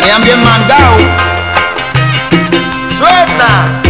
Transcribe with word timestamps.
tenían 0.00 0.22
bien 0.22 0.42
mandado. 0.42 0.96
¡Suelta! 2.98 3.89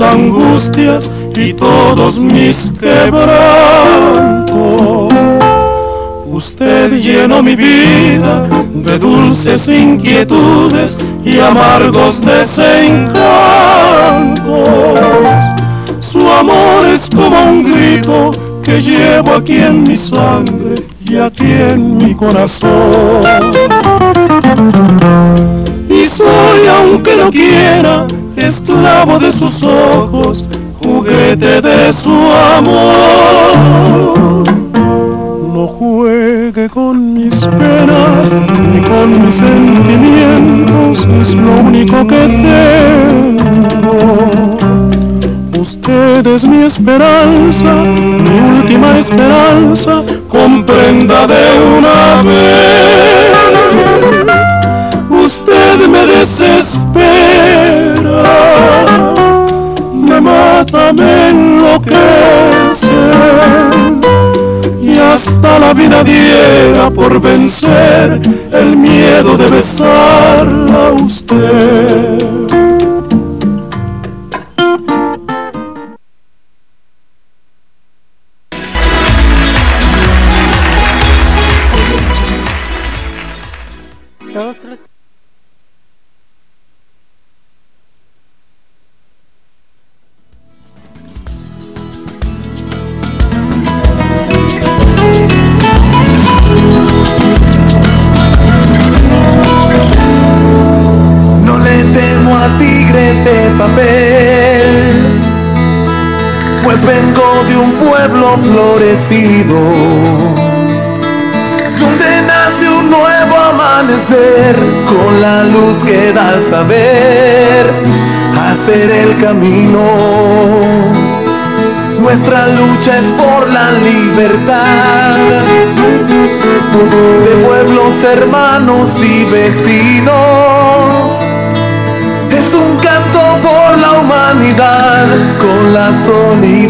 Angustias 0.00 1.10
y 1.34 1.52
todos 1.52 2.18
mis 2.18 2.72
quebrantos. 2.80 4.48
Usted 6.26 6.92
llenó 7.00 7.42
mi 7.42 7.56
vida 7.56 8.46
de 8.74 8.98
dulces 8.98 9.68
inquietudes 9.68 10.96
y 11.24 11.38
amargos 11.40 12.20
desencantos. 12.20 13.18
Su 16.00 16.28
amor 16.30 16.86
es 16.86 17.08
como 17.14 17.42
un 17.42 17.64
grito 17.64 18.32
que 18.62 18.80
llevo 18.80 19.34
aquí 19.34 19.56
en 19.56 19.82
mi 19.82 19.96
sangre 19.96 20.84
y 21.04 21.16
aquí 21.16 21.50
en 21.50 21.96
mi 21.96 22.14
corazón 22.14 23.22
y 25.88 26.04
soy 26.06 26.66
aunque 26.68 27.16
no 27.16 27.30
quiera 27.30 28.06
esclavo 28.40 29.18
de 29.18 29.32
sus 29.32 29.62
ojos, 29.62 30.44
juguete 30.82 31.60
de 31.60 31.92
su 31.92 32.10
amor. 32.56 33.56
No 35.52 35.66
juegue 35.66 36.68
con 36.68 37.14
mis 37.14 37.34
penas 37.34 38.32
ni 38.72 38.80
con 38.82 39.26
mis 39.26 39.34
sentimientos, 39.36 41.06
es 41.20 41.34
lo 41.34 41.60
único 41.60 42.06
que 42.06 42.26
tengo. 42.26 43.98
Usted 45.60 46.26
es 46.26 46.44
mi 46.44 46.62
esperanza, 46.62 47.74
mi 47.74 48.58
última 48.58 48.98
esperanza, 48.98 50.04
comprenda 50.28 51.26
de 51.26 51.60
una 51.78 52.22
vez 52.22 53.08
me 60.92 61.30
enloquece 61.30 62.88
y 64.82 64.98
hasta 64.98 65.58
la 65.58 65.74
vida 65.74 66.02
diera 66.02 66.90
por 66.90 67.20
vencer 67.20 68.20
el 68.52 68.76
miedo 68.76 69.36
de 69.36 69.48
besarla 69.48 70.88
a 70.88 70.92
usted. 70.92 72.27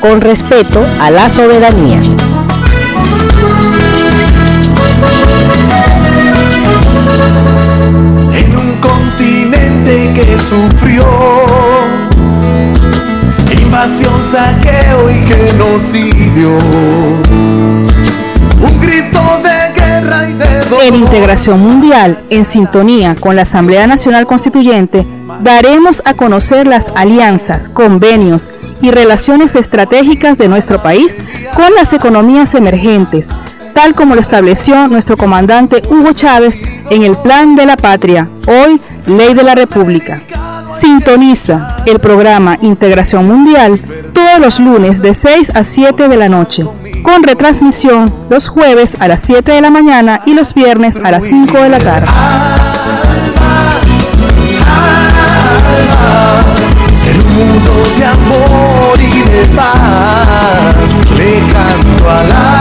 con 0.00 0.20
respeto 0.20 0.84
a 1.00 1.10
la 1.10 1.28
soberanía. 1.28 2.00
En 8.32 8.56
un 8.56 8.76
continente 8.80 10.12
que 10.14 10.38
sufrió 10.38 11.04
invasión, 13.70 14.24
saqueo 14.24 15.10
y 15.10 15.14
genocidio. 15.26 16.58
En 20.90 20.96
Integración 20.96 21.60
Mundial, 21.60 22.18
en 22.30 22.44
sintonía 22.44 23.14
con 23.14 23.36
la 23.36 23.42
Asamblea 23.42 23.86
Nacional 23.86 24.26
Constituyente, 24.26 25.06
daremos 25.40 26.02
a 26.04 26.14
conocer 26.14 26.66
las 26.66 26.88
alianzas, 26.96 27.68
convenios 27.68 28.50
y 28.82 28.90
relaciones 28.90 29.54
estratégicas 29.54 30.36
de 30.36 30.48
nuestro 30.48 30.82
país 30.82 31.16
con 31.54 31.72
las 31.76 31.92
economías 31.92 32.56
emergentes 32.56 33.30
tal 33.72 33.94
como 33.94 34.16
lo 34.16 34.20
estableció 34.20 34.88
nuestro 34.88 35.16
comandante 35.16 35.80
Hugo 35.88 36.12
Chávez 36.12 36.60
en 36.90 37.04
el 37.04 37.16
Plan 37.16 37.54
de 37.54 37.66
la 37.66 37.76
Patria, 37.76 38.28
hoy 38.48 38.80
Ley 39.06 39.32
de 39.32 39.44
la 39.44 39.54
República. 39.54 40.20
Sintoniza 40.70 41.76
el 41.84 41.98
programa 41.98 42.56
Integración 42.62 43.26
Mundial 43.26 43.80
todos 44.12 44.38
los 44.38 44.60
lunes 44.60 45.02
de 45.02 45.12
6 45.14 45.50
a 45.54 45.64
7 45.64 46.08
de 46.08 46.16
la 46.16 46.28
noche, 46.28 46.64
con 47.02 47.22
retransmisión 47.22 48.12
los 48.30 48.48
jueves 48.48 48.96
a 49.00 49.08
las 49.08 49.20
7 49.22 49.50
de 49.50 49.60
la 49.60 49.70
mañana 49.70 50.20
y 50.26 50.34
los 50.34 50.54
viernes 50.54 50.96
a 51.02 51.10
las 51.10 51.24
5 51.24 51.58
de 51.58 51.68
la 51.68 51.78
tarde. 51.78 52.06
un 57.12 57.34
mundo 57.34 57.72
de 57.96 58.04
amor 58.04 58.98
y 58.98 59.22
de 59.30 59.44
paz, 59.56 61.10
le 61.16 61.40
canto 61.52 62.04
por 62.04 62.59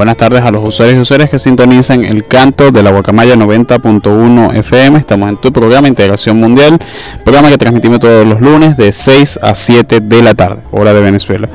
buenas 0.00 0.16
tardes 0.16 0.40
a 0.40 0.50
los 0.50 0.64
usuarios 0.64 0.96
y 0.96 1.00
usuarias 1.02 1.28
que 1.28 1.38
sintonizan 1.38 2.06
el 2.06 2.26
canto 2.26 2.70
de 2.70 2.82
la 2.82 2.90
Guacamaya 2.90 3.34
90.1 3.34 4.54
FM. 4.56 4.98
Estamos 4.98 5.28
en 5.28 5.36
tu 5.36 5.52
programa 5.52 5.88
Integración 5.88 6.38
Mundial, 6.38 6.78
programa 7.22 7.50
que 7.50 7.58
transmitimos 7.58 8.00
todos 8.00 8.26
los 8.26 8.40
lunes 8.40 8.78
de 8.78 8.94
6 8.94 9.40
a 9.42 9.54
7 9.54 10.00
de 10.00 10.22
la 10.22 10.32
tarde, 10.32 10.62
hora 10.70 10.94
de 10.94 11.02
Venezuela. 11.02 11.50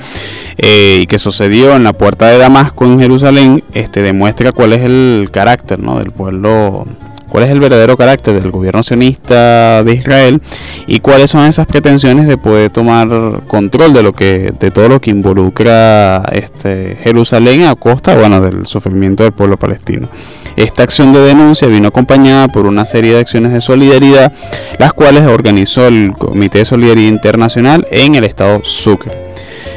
eh, 0.57 1.01
y 1.03 1.07
que 1.07 1.19
sucedió 1.19 1.77
en 1.77 1.85
la 1.85 1.93
puerta 1.93 2.27
de 2.29 2.39
Damasco 2.39 2.87
en 2.87 2.99
Jerusalén 2.99 3.63
este, 3.75 4.03
demuestra 4.03 4.53
cuál 4.53 4.73
es 4.73 4.83
el 4.83 5.29
carácter 5.31 5.79
¿no? 5.79 5.99
del 5.99 6.11
pueblo 6.11 6.87
cuál 7.29 7.45
es 7.45 7.51
el 7.51 7.61
verdadero 7.61 7.97
carácter 7.97 8.41
del 8.41 8.51
gobierno 8.51 8.83
sionista 8.83 9.83
de 9.83 9.95
Israel 9.95 10.41
y 10.87 11.01
cuáles 11.01 11.31
son 11.31 11.47
esas 11.47 11.67
pretensiones 11.67 12.27
de 12.27 12.39
poder 12.39 12.71
tomar 12.71 13.09
control 13.47 13.93
de 13.93 14.03
lo 14.03 14.13
que 14.13 14.53
de 14.59 14.71
todo 14.71 14.89
lo 14.89 15.01
que 15.01 15.11
involucra 15.11 16.23
este 16.33 16.97
Jerusalén 17.03 17.65
a 17.65 17.75
costa 17.75 18.17
bueno 18.17 18.41
del 18.41 18.67
sufrimiento 18.67 19.23
del 19.23 19.33
pueblo 19.33 19.57
palestino. 19.57 20.09
Esta 20.57 20.85
acción 20.85 21.13
de 21.13 21.21
denuncia 21.21 21.69
vino 21.69 21.89
acompañada 21.89 22.49
por 22.49 22.65
una 22.65 22.87
serie 22.87 23.13
de 23.13 23.21
acciones 23.21 23.53
de 23.53 23.61
solidaridad, 23.61 24.33
las 24.79 24.95
cuales 24.95 25.27
organizó 25.27 25.87
el 25.87 26.15
Comité 26.17 26.61
de 26.61 26.65
Solidaridad 26.65 27.09
Internacional 27.09 27.87
en 27.91 28.15
el 28.15 28.25
estado 28.25 28.61
Sucre. 28.65 29.26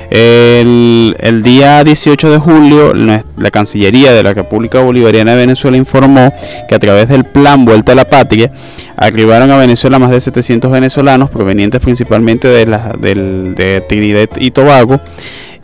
El, 0.10 1.42
día 1.44 1.84
18 1.84 2.32
de 2.32 2.38
julio, 2.40 2.94
la 2.94 3.52
Cancillería 3.52 4.12
de 4.12 4.24
la 4.24 4.34
República 4.34 4.80
Bolivariana 4.82 5.32
de 5.32 5.38
Venezuela 5.38 5.78
informó 5.78 6.34
que 6.68 6.76
a 6.76 6.80
través 6.80 7.10
del 7.10 7.26
plan 7.26 7.66
Vuelta 7.66 7.92
a 7.92 7.96
la 7.96 8.06
Patria, 8.06 8.50
arribaron 8.98 9.52
a 9.52 9.58
Venezuela 9.58 10.00
más 10.00 10.12
de 10.12 10.20
700 10.20 10.72
venezolanos 10.72 11.30
provenientes 11.30 11.80
principalmente 11.80 12.48
de, 12.48 12.66
la, 12.66 12.94
de 13.00 13.84
Trinidad 13.88 14.30
y 14.38 14.52
Tobago. 14.52 15.00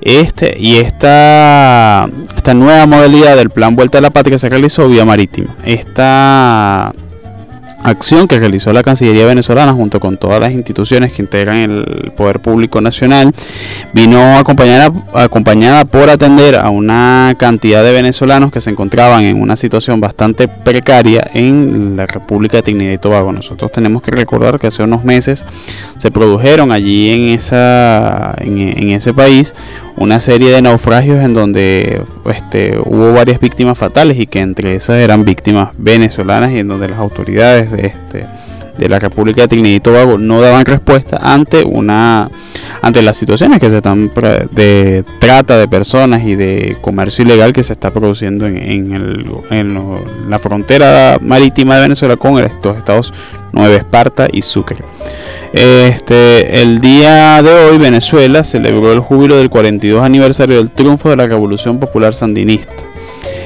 Este, 0.01 0.56
y 0.59 0.77
esta, 0.77 2.07
esta 2.36 2.53
nueva 2.53 2.86
modalidad 2.86 3.36
del 3.38 3.50
plan 3.50 3.75
Vuelta 3.75 3.97
a 3.97 4.01
la 4.01 4.12
Patria 4.12 4.38
se 4.38 4.50
realizó 4.50 4.88
vía 4.88 5.06
marítima. 5.06 5.56
Esta 5.65 6.94
acción 7.85 8.27
que 8.27 8.39
realizó 8.39 8.73
la 8.73 8.83
Cancillería 8.83 9.25
venezolana 9.25 9.73
junto 9.73 9.99
con 9.99 10.17
todas 10.17 10.39
las 10.39 10.51
instituciones 10.51 11.13
que 11.13 11.21
integran 11.21 11.57
el 11.57 12.11
Poder 12.17 12.39
Público 12.39 12.81
Nacional, 12.81 13.33
vino 13.93 14.37
acompañada, 14.37 14.91
acompañada 15.13 15.85
por 15.85 16.09
atender 16.09 16.55
a 16.55 16.69
una 16.69 17.35
cantidad 17.37 17.83
de 17.83 17.91
venezolanos 17.91 18.51
que 18.51 18.61
se 18.61 18.71
encontraban 18.71 19.23
en 19.23 19.39
una 19.39 19.55
situación 19.55 20.01
bastante 20.01 20.47
precaria 20.47 21.29
en 21.33 21.95
la 21.95 22.07
República 22.07 22.57
de 22.57 22.63
Trinidad 22.63 22.93
y 22.93 22.97
Tobago. 22.97 23.31
Nosotros 23.31 23.71
tenemos 23.71 24.01
que 24.01 24.11
recordar 24.11 24.59
que 24.59 24.67
hace 24.67 24.83
unos 24.83 25.03
meses 25.03 25.45
se 25.97 26.11
produjeron 26.11 26.71
allí 26.71 27.09
en, 27.09 27.29
esa, 27.37 28.33
en 28.39 28.89
ese 28.89 29.13
país 29.13 29.53
una 29.97 30.19
serie 30.19 30.51
de 30.51 30.62
naufragios 30.62 31.24
en 31.24 31.33
donde 31.33 32.03
este, 32.25 32.77
hubo 32.77 33.13
varias 33.13 33.39
víctimas 33.39 33.77
fatales 33.77 34.19
y 34.19 34.27
que 34.27 34.39
entre 34.39 34.75
esas 34.75 34.97
eran 34.97 35.24
víctimas 35.25 35.69
venezolanas 35.77 36.51
y 36.51 36.59
en 36.59 36.68
donde 36.68 36.89
las 36.89 37.00
autoridades 37.00 37.71
de, 37.71 37.88
este, 37.88 38.25
de 38.77 38.89
la 38.89 39.00
República 39.00 39.44
de 39.44 39.47
Trinidad 39.47 39.75
y 39.75 39.80
Tobago 39.80 40.18
no 40.18 40.42
daban 40.42 40.65
respuesta 40.65 41.19
ante 41.21 41.63
una 41.63 42.30
ante 42.81 43.01
las 43.01 43.18
situaciones 43.18 43.59
que 43.59 43.69
se 43.69 43.77
están 43.77 44.12
de 44.51 45.03
trata 45.19 45.57
de 45.57 45.68
personas 45.68 46.24
y 46.24 46.36
de 46.36 46.77
comercio 46.81 47.24
ilegal 47.24 47.51
que 47.51 47.63
se 47.63 47.74
está 47.74 47.92
produciendo 47.92 48.45
en, 48.45 48.94
el, 48.94 49.25
en 49.50 50.30
la 50.30 50.40
frontera 50.40 51.18
marítima 51.21 51.75
de 51.75 51.81
Venezuela 51.81 52.16
con 52.16 52.37
estos 52.44 52.78
estados 52.78 53.14
Nueva 53.54 53.75
Esparta 53.75 54.28
y 54.31 54.42
Sucre. 54.42 54.78
Este, 55.56 56.62
el 56.62 56.81
día 56.81 57.42
de 57.42 57.54
hoy 57.54 57.78
Venezuela 57.78 58.44
celebró 58.44 58.92
el 58.92 59.00
júbilo 59.00 59.38
del 59.38 59.50
42 59.50 60.04
aniversario 60.04 60.57
del 60.57 60.69
triunfo 60.69 61.09
de 61.09 61.16
la 61.16 61.28
Revolución 61.28 61.80
Popular 61.80 62.14
Sandinista. 62.14 62.74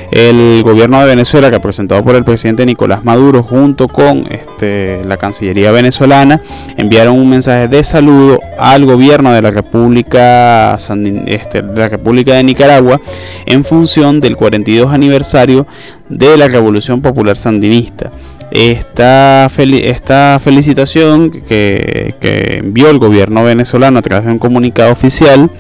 El 0.10 0.64
gobierno 0.64 1.00
de 1.00 1.06
Venezuela, 1.06 1.52
representado 1.52 2.04
por 2.04 2.16
el 2.16 2.24
presidente 2.24 2.66
Nicolás 2.66 3.04
Maduro, 3.04 3.44
junto 3.44 3.88
con 3.88 4.26
este, 4.32 5.06
la 5.06 5.18
Cancillería 5.18 5.72
venezolana, 5.72 6.42
enviaron 6.78 7.16
un 7.16 7.30
mensaje 7.30 7.68
de 7.68 7.84
saludo 7.84 8.40
al 8.58 8.86
gobierno 8.86 9.32
de 9.32 9.44
la 9.44 9.52
República, 9.52 10.80
este, 11.28 11.62
de, 11.62 11.80
la 11.80 11.90
República 11.90 12.34
de 12.34 12.44
Nicaragua 12.44 13.00
en 13.46 13.64
función 13.64 14.20
del 14.20 14.36
42 14.36 14.92
aniversario 14.92 15.68
de 16.10 16.38
la 16.38 16.48
Revolución 16.48 17.02
Popular 17.02 17.38
Sandinista. 17.38 18.10
Esta, 18.52 19.46
esta 19.46 20.40
felicitación 20.42 21.30
que, 21.30 22.16
envió 22.64 22.90
el 22.90 22.98
gobierno 22.98 23.44
venezolano 23.44 24.00
a 24.00 24.02
través 24.02 24.26
de 24.26 24.32
un 24.32 24.40
comunicado 24.40 24.92
oficial 24.92 25.52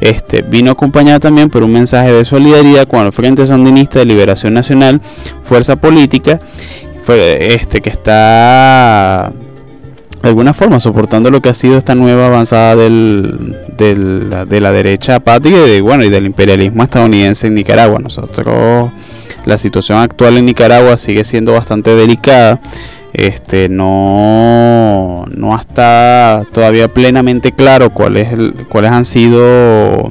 este, 0.00 0.42
vino 0.42 0.70
acompañada 0.70 1.20
también 1.20 1.50
por 1.50 1.62
un 1.62 1.72
mensaje 1.72 2.12
de 2.12 2.24
solidaridad 2.24 2.88
con 2.88 3.04
el 3.04 3.12
Frente 3.12 3.46
Sandinista 3.46 3.98
de 3.98 4.06
Liberación 4.06 4.54
Nacional, 4.54 5.00
fuerza 5.42 5.76
política, 5.76 6.40
este, 7.06 7.80
que 7.80 7.90
está 7.90 9.32
de 10.22 10.28
alguna 10.28 10.52
forma 10.52 10.80
soportando 10.80 11.30
lo 11.30 11.40
que 11.40 11.48
ha 11.48 11.54
sido 11.54 11.78
esta 11.78 11.94
nueva 11.94 12.26
avanzada 12.26 12.76
del, 12.76 13.56
de 13.76 14.60
la 14.60 14.72
derecha 14.72 15.16
apática 15.16 15.56
y, 15.66 15.80
bueno, 15.80 16.04
y 16.04 16.10
del 16.10 16.26
imperialismo 16.26 16.82
estadounidense 16.82 17.46
en 17.46 17.54
Nicaragua. 17.54 17.98
Nosotros 18.00 18.90
la 19.44 19.58
situación 19.58 19.98
actual 19.98 20.36
en 20.36 20.46
Nicaragua 20.46 20.96
sigue 20.96 21.24
siendo 21.24 21.52
bastante 21.52 21.94
delicada. 21.94 22.60
Este 23.12 23.68
no, 23.68 25.24
no 25.34 25.56
está 25.56 26.42
todavía 26.52 26.88
plenamente 26.88 27.52
claro 27.52 27.90
cuáles 27.90 28.28
cuáles 28.68 28.90
han 28.90 29.06
sido 29.06 30.10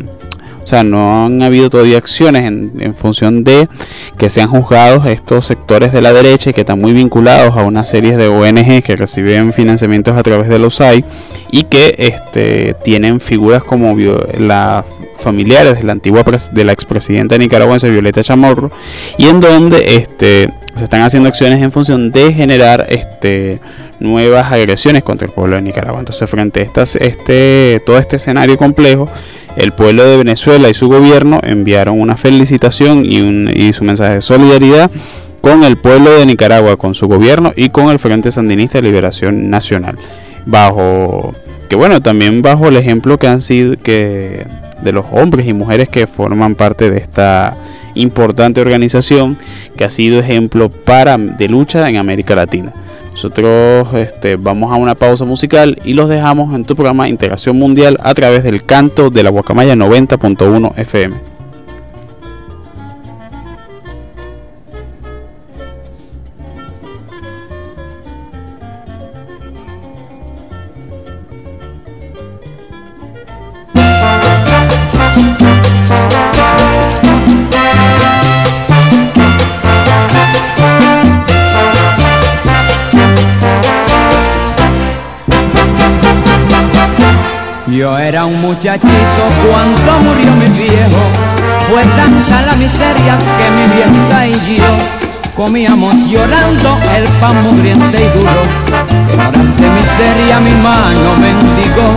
o 0.68 0.70
sea, 0.70 0.84
no 0.84 1.28
han 1.28 1.42
habido 1.42 1.70
todavía 1.70 1.98
acciones 1.98 2.44
en, 2.44 2.74
en 2.82 2.94
función 2.94 3.46
de 3.46 3.70
que 4.18 4.30
sean 4.30 4.50
juzgados 4.50 5.06
estos 5.06 5.46
sectores 5.46 5.94
de 5.94 6.02
la 6.02 6.12
derecha 6.12 6.50
y 6.50 6.54
que 6.54 6.60
están 6.60 6.82
muy 6.82 6.92
vinculados 6.92 7.56
a 7.56 7.64
una 7.64 7.86
serie 7.86 8.18
de 8.18 8.28
ONG 8.28 8.84
que 8.84 8.98
reciben 8.98 9.54
financiamientos 9.54 10.18
a 10.18 10.24
través 10.24 10.50
de 10.50 10.60
los 10.60 10.74
USAID 10.74 11.06
y 11.52 11.64
que 11.64 11.96
este, 12.00 12.76
tienen 12.84 13.22
figuras 13.22 13.64
como 13.64 13.96
la 14.38 14.84
familiares 15.28 15.80
de 15.80 15.84
la 15.84 15.92
antigua 15.92 16.24
de 16.54 16.64
la 16.64 16.72
expresidenta 16.72 17.38
nicaragüense 17.38 17.90
Violeta 17.90 18.24
Chamorro 18.24 18.72
y 19.18 19.28
en 19.28 19.42
donde 19.42 19.96
este, 19.96 20.50
se 20.74 20.86
están 20.86 21.02
haciendo 21.02 21.28
acciones 21.28 21.62
en 21.62 21.74
función 21.74 22.12
de 22.12 22.34
generar 22.34 22.86
este, 22.88 23.60
nuevas 24.00 24.50
agresiones 24.50 25.04
contra 25.04 25.28
el 25.28 25.34
pueblo 25.34 25.58
de 25.58 25.64
Nicaragua. 25.64 26.00
Entonces, 26.00 26.30
frente 26.30 26.62
a 26.62 26.64
estas, 26.64 26.96
este, 26.96 27.82
todo 27.86 27.98
este 27.98 28.16
escenario 28.16 28.58
complejo, 28.58 29.10
el 29.58 29.74
pueblo 29.74 30.06
de 30.06 30.16
Venezuela 30.16 30.70
y 30.70 30.74
su 30.74 30.88
gobierno 30.88 31.42
enviaron 31.44 32.00
una 32.00 32.16
felicitación 32.16 33.04
y, 33.06 33.20
un, 33.20 33.52
y 33.54 33.74
su 33.74 33.84
mensaje 33.84 34.14
de 34.14 34.22
solidaridad 34.22 34.90
con 35.42 35.66
el 35.66 35.76
pueblo 35.76 36.12
de 36.12 36.26
Nicaragua, 36.26 36.78
con 36.78 36.96
su 36.96 37.10
gobierno 37.10 37.52
y 37.54 37.68
con 37.68 37.90
el 37.90 38.00
Frente 38.00 38.32
Sandinista 38.32 38.78
de 38.78 38.84
Liberación 38.84 39.50
Nacional. 39.50 39.98
Bajo 40.46 41.34
que 41.70 41.76
bueno, 41.76 42.02
también 42.02 42.42
bajo 42.42 42.70
el 42.70 42.78
ejemplo 42.78 43.18
que 43.18 43.28
han 43.28 43.42
sido 43.42 43.76
que 43.78 44.46
de 44.82 44.92
los 44.92 45.06
hombres 45.12 45.48
y 45.48 45.54
mujeres 45.54 45.90
que 45.90 46.08
forman 46.08 46.56
parte 46.56 46.90
de 46.90 46.98
esta 46.98 47.54
importante 47.96 48.62
organización 48.62 49.38
que 49.76 49.86
ha 49.86 49.90
sido 49.90 50.20
ejemplo 50.20 50.70
para 50.70 51.18
de 51.18 51.48
lucha 51.48 51.90
en 51.90 51.98
América 51.98 52.36
Latina. 52.36 52.74
Nosotros 53.12 53.88
este, 53.96 54.36
vamos 54.36 54.72
a 54.72 54.76
una 54.76 54.94
pausa 54.94 55.26
musical 55.26 55.80
y 55.84 55.94
los 55.94 56.08
dejamos 56.08 56.54
en 56.54 56.66
tu 56.66 56.76
programa 56.76 57.10
Integración 57.10 57.58
Mundial 57.58 57.98
a 58.04 58.14
través 58.14 58.44
del 58.44 58.64
canto 58.64 59.10
de 59.10 59.24
la 59.24 59.32
Guacamaya 59.32 59.74
90.1 59.76 60.78
FM. 60.78 61.37
Yo 87.88 87.98
era 87.98 88.26
un 88.26 88.42
muchachito 88.42 89.24
cuando 89.48 89.92
murió 90.04 90.34
mi 90.34 90.48
viejo. 90.60 91.04
Fue 91.70 91.82
tanta 91.96 92.42
la 92.42 92.54
miseria 92.58 93.18
que 93.38 93.50
mi 93.56 93.66
viejita 93.76 94.28
y 94.28 94.58
yo 94.58 94.72
comíamos 95.34 95.96
llorando 96.06 96.78
el 96.98 97.06
pan 97.22 97.42
mugriente 97.44 97.98
y 98.04 98.10
duro. 98.10 98.42
Horas 99.14 99.52
miseria 99.78 100.38
mi 100.42 100.52
mano 100.56 101.16
mendigó. 101.16 101.88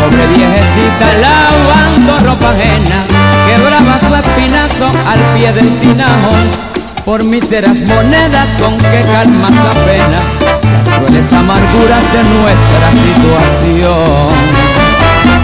Pobre 0.00 0.26
viejecita 0.36 1.06
lavando 1.24 2.18
ropa 2.26 2.50
ajena, 2.50 3.02
quebraba 3.48 3.98
su 4.00 4.14
espinazo 4.14 4.86
al 5.08 5.20
pie 5.34 5.50
del 5.54 5.78
tinajo. 5.78 6.32
Por 7.06 7.24
miseras 7.24 7.78
monedas 7.88 8.48
con 8.60 8.76
que 8.76 9.00
calma 9.00 9.48
su 9.48 9.78
pena 9.86 10.20
las 10.76 10.98
crueles 10.98 11.32
amarguras 11.32 12.04
de 12.12 12.22
nuestra 12.22 12.92
situación. 12.92 14.59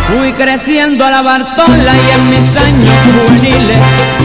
Fui 0.08 0.32
creciendo 0.34 1.04
a 1.04 1.10
la 1.10 1.20
Bartola 1.20 1.92
y 1.94 2.10
en 2.14 2.30
mis 2.30 2.56
años 2.60 2.94
juveniles 3.12 3.78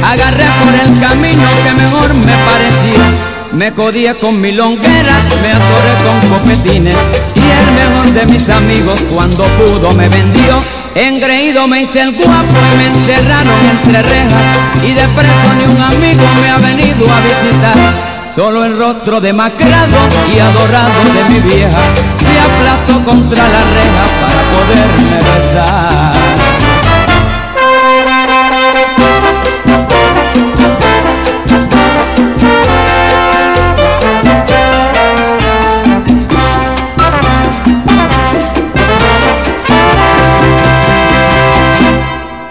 agarré 0.06 0.46
por 0.64 0.74
el 0.76 1.00
camino 1.00 1.44
que 1.64 1.72
mejor 1.74 2.14
me 2.14 2.34
parecía. 2.46 3.32
Me 3.52 3.74
codié 3.74 4.14
con 4.20 4.40
milongueras, 4.40 5.24
me 5.42 5.52
atoré 5.52 5.94
con 6.06 6.30
copetines 6.30 6.96
y 7.34 7.40
el 7.40 7.72
mejor 7.74 8.14
de 8.14 8.26
mis 8.28 8.48
amigos 8.50 9.04
cuando 9.12 9.44
pudo 9.44 9.92
me 9.92 10.08
vendió. 10.08 10.64
Engreído 10.94 11.68
me 11.68 11.82
hice 11.82 12.02
el 12.02 12.12
guapo 12.12 12.58
y 12.74 12.78
me 12.78 12.86
encerraron 12.86 13.66
entre 13.72 14.04
rejas 14.04 14.58
y 14.84 14.94
de 14.94 15.08
preso 15.08 15.54
ni 15.58 15.74
un 15.74 15.82
amigo 15.82 16.24
me 16.42 16.50
ha 16.52 16.58
venido 16.60 17.06
a 17.12 17.20
visitar. 17.22 18.12
Solo 18.36 18.66
el 18.66 18.78
rostro 18.78 19.20
demacrado 19.20 19.98
y 20.34 20.40
adorado 20.40 21.04
de 21.16 21.30
mi 21.30 21.40
vieja 21.40 21.82
se 22.20 22.40
aplastó 22.40 23.04
contra 23.04 23.44
la 23.44 23.60
reja 23.60 24.31
poderme 24.52 25.18
besar. 25.30 26.12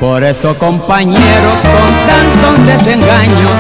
Por 0.01 0.25
eso 0.25 0.57
compañeros 0.59 1.59
con 1.63 1.91
tantos 2.07 2.67
desengaños, 2.67 3.53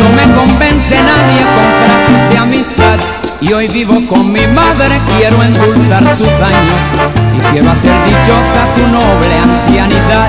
no 0.00 0.08
me 0.10 0.34
convence 0.34 0.96
nadie 1.02 1.42
con 1.54 1.68
frases 1.82 2.30
de 2.30 2.38
amistad. 2.38 2.98
Y 3.40 3.52
hoy 3.52 3.68
vivo 3.68 3.94
con 4.08 4.32
mi 4.32 4.46
madre, 4.48 5.00
quiero 5.16 5.42
endulzar 5.42 6.02
sus 6.16 6.26
años 6.26 7.25
y 7.48 7.52
quiero 7.52 7.70
hacer 7.70 7.92
dichosa 8.04 8.66
su 8.74 8.82
noble 8.92 9.38
ancianidad. 9.38 10.28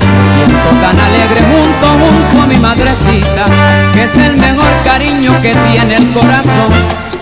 Me 0.00 0.34
siento 0.34 0.68
tan 0.80 0.98
alegre 0.98 1.40
junto, 1.52 1.86
junto 1.88 2.42
a 2.42 2.46
mi 2.46 2.58
madrecita, 2.58 3.44
que 3.92 4.02
es 4.04 4.16
el 4.16 4.36
mejor 4.36 4.70
cariño 4.84 5.40
que 5.42 5.54
tiene 5.54 5.96
el 5.96 6.12
corazón. 6.12 6.72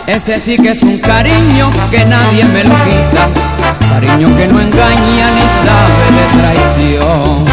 Ese 0.06 0.38
sí 0.38 0.56
que 0.56 0.70
es 0.70 0.82
un 0.82 0.98
cariño 0.98 1.70
que 1.90 2.04
nadie 2.04 2.44
me 2.44 2.62
lo 2.64 2.74
quita, 2.84 3.28
cariño 3.88 4.36
que 4.36 4.46
no 4.48 4.60
engaña 4.60 5.30
ni 5.30 5.42
sabe 5.64 6.04
de 6.16 6.26
traición. 6.38 7.44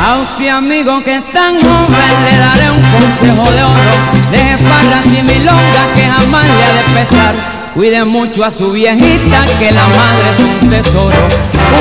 A 0.00 0.16
usted 0.18 0.48
amigo 0.48 1.02
que 1.02 1.16
es 1.16 1.32
tan 1.32 1.58
joven 1.58 2.24
le 2.24 2.38
daré 2.38 2.70
un 2.70 2.82
consejo 2.82 3.50
de 3.50 3.62
oro 3.62 3.94
Deje 4.30 4.58
farras 4.58 5.06
y 5.06 5.22
milongas 5.22 5.88
que 5.94 6.02
jamás 6.02 6.44
le 6.44 6.64
ha 6.64 6.72
de 6.72 7.00
pesar 7.00 7.53
Cuide 7.74 8.04
mucho 8.04 8.44
a 8.44 8.52
su 8.52 8.70
viejita 8.70 9.46
que 9.58 9.72
la 9.72 9.82
madre 9.88 10.30
es 10.30 10.62
un 10.62 10.70
tesoro. 10.70 11.26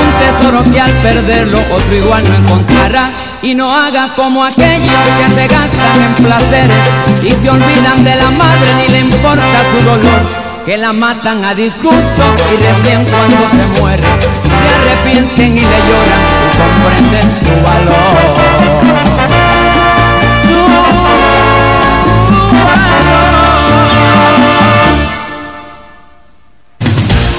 Un 0.02 0.42
tesoro 0.42 0.72
que 0.72 0.82
al 0.82 0.92
perderlo 1.04 1.60
otro 1.72 1.96
igual 1.96 2.24
no 2.28 2.36
encontrará. 2.36 3.12
Y 3.44 3.54
no 3.54 3.72
haga 3.72 4.16
como 4.16 4.44
aquellos 4.44 5.04
que 5.18 5.36
se 5.36 5.48
gastan 5.48 6.02
en 6.02 6.24
placeres 6.24 6.84
Y 7.22 7.32
se 7.32 7.50
olvidan 7.50 8.04
de 8.04 8.16
la 8.16 8.32
madre 8.32 8.74
ni 8.80 8.92
le 8.92 9.00
importa 9.02 9.44
su 9.72 9.86
dolor. 9.86 10.66
Que 10.66 10.78
la 10.78 10.94
matan 10.94 11.46
a 11.46 11.54
disgusto 11.54 12.24
y 12.52 12.58
recién 12.58 13.06
cuando 13.06 13.50
se 13.52 13.80
muere. 13.80 14.04
Se 14.04 14.76
arrepienten 14.76 15.58
y 15.58 15.62
le 15.62 15.80
lloran 15.88 16.24
y 16.42 16.58
comprenden 16.58 17.32
su 17.32 17.64
valor. 17.64 18.43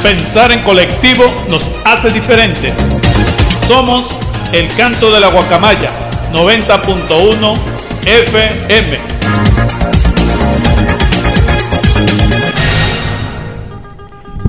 Pensar 0.04 0.52
en 0.52 0.60
colectivo 0.60 1.24
nos 1.48 1.66
hace 1.82 2.10
diferentes. 2.10 2.74
Somos 3.66 4.06
el 4.52 4.68
canto 4.76 5.10
de 5.10 5.18
la 5.18 5.28
guacamaya 5.28 5.88
90.1 6.30 7.54
FM. 8.04 8.98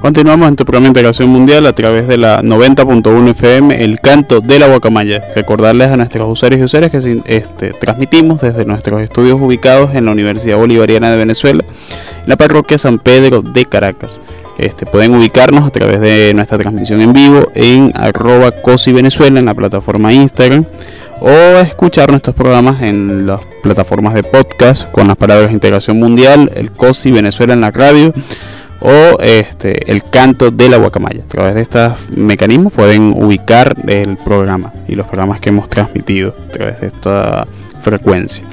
Continuamos 0.02 0.50
en 0.50 0.58
tu 0.58 0.66
programa 0.66 0.88
de 0.88 0.90
Integración 0.90 1.30
Mundial 1.30 1.66
a 1.68 1.74
través 1.74 2.10
de 2.10 2.18
la 2.18 2.42
90.1 2.42 3.30
FM, 3.30 3.82
el 3.82 4.02
canto 4.02 4.42
de 4.42 4.60
la 4.60 4.68
guacamaya. 4.68 5.24
Recordarles 5.34 5.88
a 5.88 5.96
nuestros 5.96 6.30
usuarios 6.30 6.60
y 6.60 6.64
usuarias 6.66 6.92
que 6.92 7.22
este, 7.28 7.70
transmitimos 7.70 8.42
desde 8.42 8.66
nuestros 8.66 9.02
estudios 9.02 9.40
ubicados 9.40 9.96
en 9.96 10.04
la 10.04 10.12
Universidad 10.12 10.58
Bolivariana 10.58 11.12
de 11.12 11.18
Venezuela, 11.18 11.64
en 11.64 12.28
la 12.30 12.36
parroquia 12.36 12.78
San 12.78 13.00
Pedro 13.00 13.42
de 13.42 13.64
Caracas. 13.64 14.20
Este, 14.58 14.86
pueden 14.86 15.14
ubicarnos 15.14 15.66
a 15.66 15.70
través 15.70 16.00
de 16.00 16.34
nuestra 16.34 16.58
transmisión 16.58 17.02
en 17.02 17.12
vivo 17.12 17.52
en 17.56 17.92
arroba 17.94 18.52
cosi 18.52 18.94
Venezuela 18.94 19.40
en 19.40 19.46
la 19.46 19.54
plataforma 19.54 20.14
Instagram 20.14 20.66
o 21.22 21.30
escuchar 21.30 22.10
nuestros 22.10 22.36
programas 22.36 22.82
en 22.82 23.26
las 23.26 23.42
plataformas 23.64 24.14
de 24.14 24.24
podcast 24.24 24.90
con 24.92 25.08
las 25.08 25.18
palabras 25.18 25.52
Integración 25.52 26.00
Mundial, 26.00 26.52
el 26.56 26.72
COSI 26.72 27.12
Venezuela 27.12 27.54
en 27.54 27.62
la 27.62 27.72
radio 27.72 28.14
o 28.82 29.20
este, 29.22 29.92
el 29.92 30.04
canto 30.04 30.52
de 30.52 30.70
la 30.70 30.78
guacamaya. 30.78 31.24
A 31.24 31.28
través 31.28 31.56
de 31.56 31.62
estos 31.62 31.94
mecanismos 32.16 32.74
pueden 32.74 33.14
ubicar 33.16 33.76
el 33.88 34.18
programa 34.18 34.74
y 34.88 34.96
los 34.96 35.08
programas 35.08 35.40
que 35.40 35.50
hemos 35.50 35.70
transmitido 35.70 36.36
a 36.50 36.52
través 36.52 36.82
de 36.82 36.88
esta 36.88 37.46
frecuencia. 37.86 38.44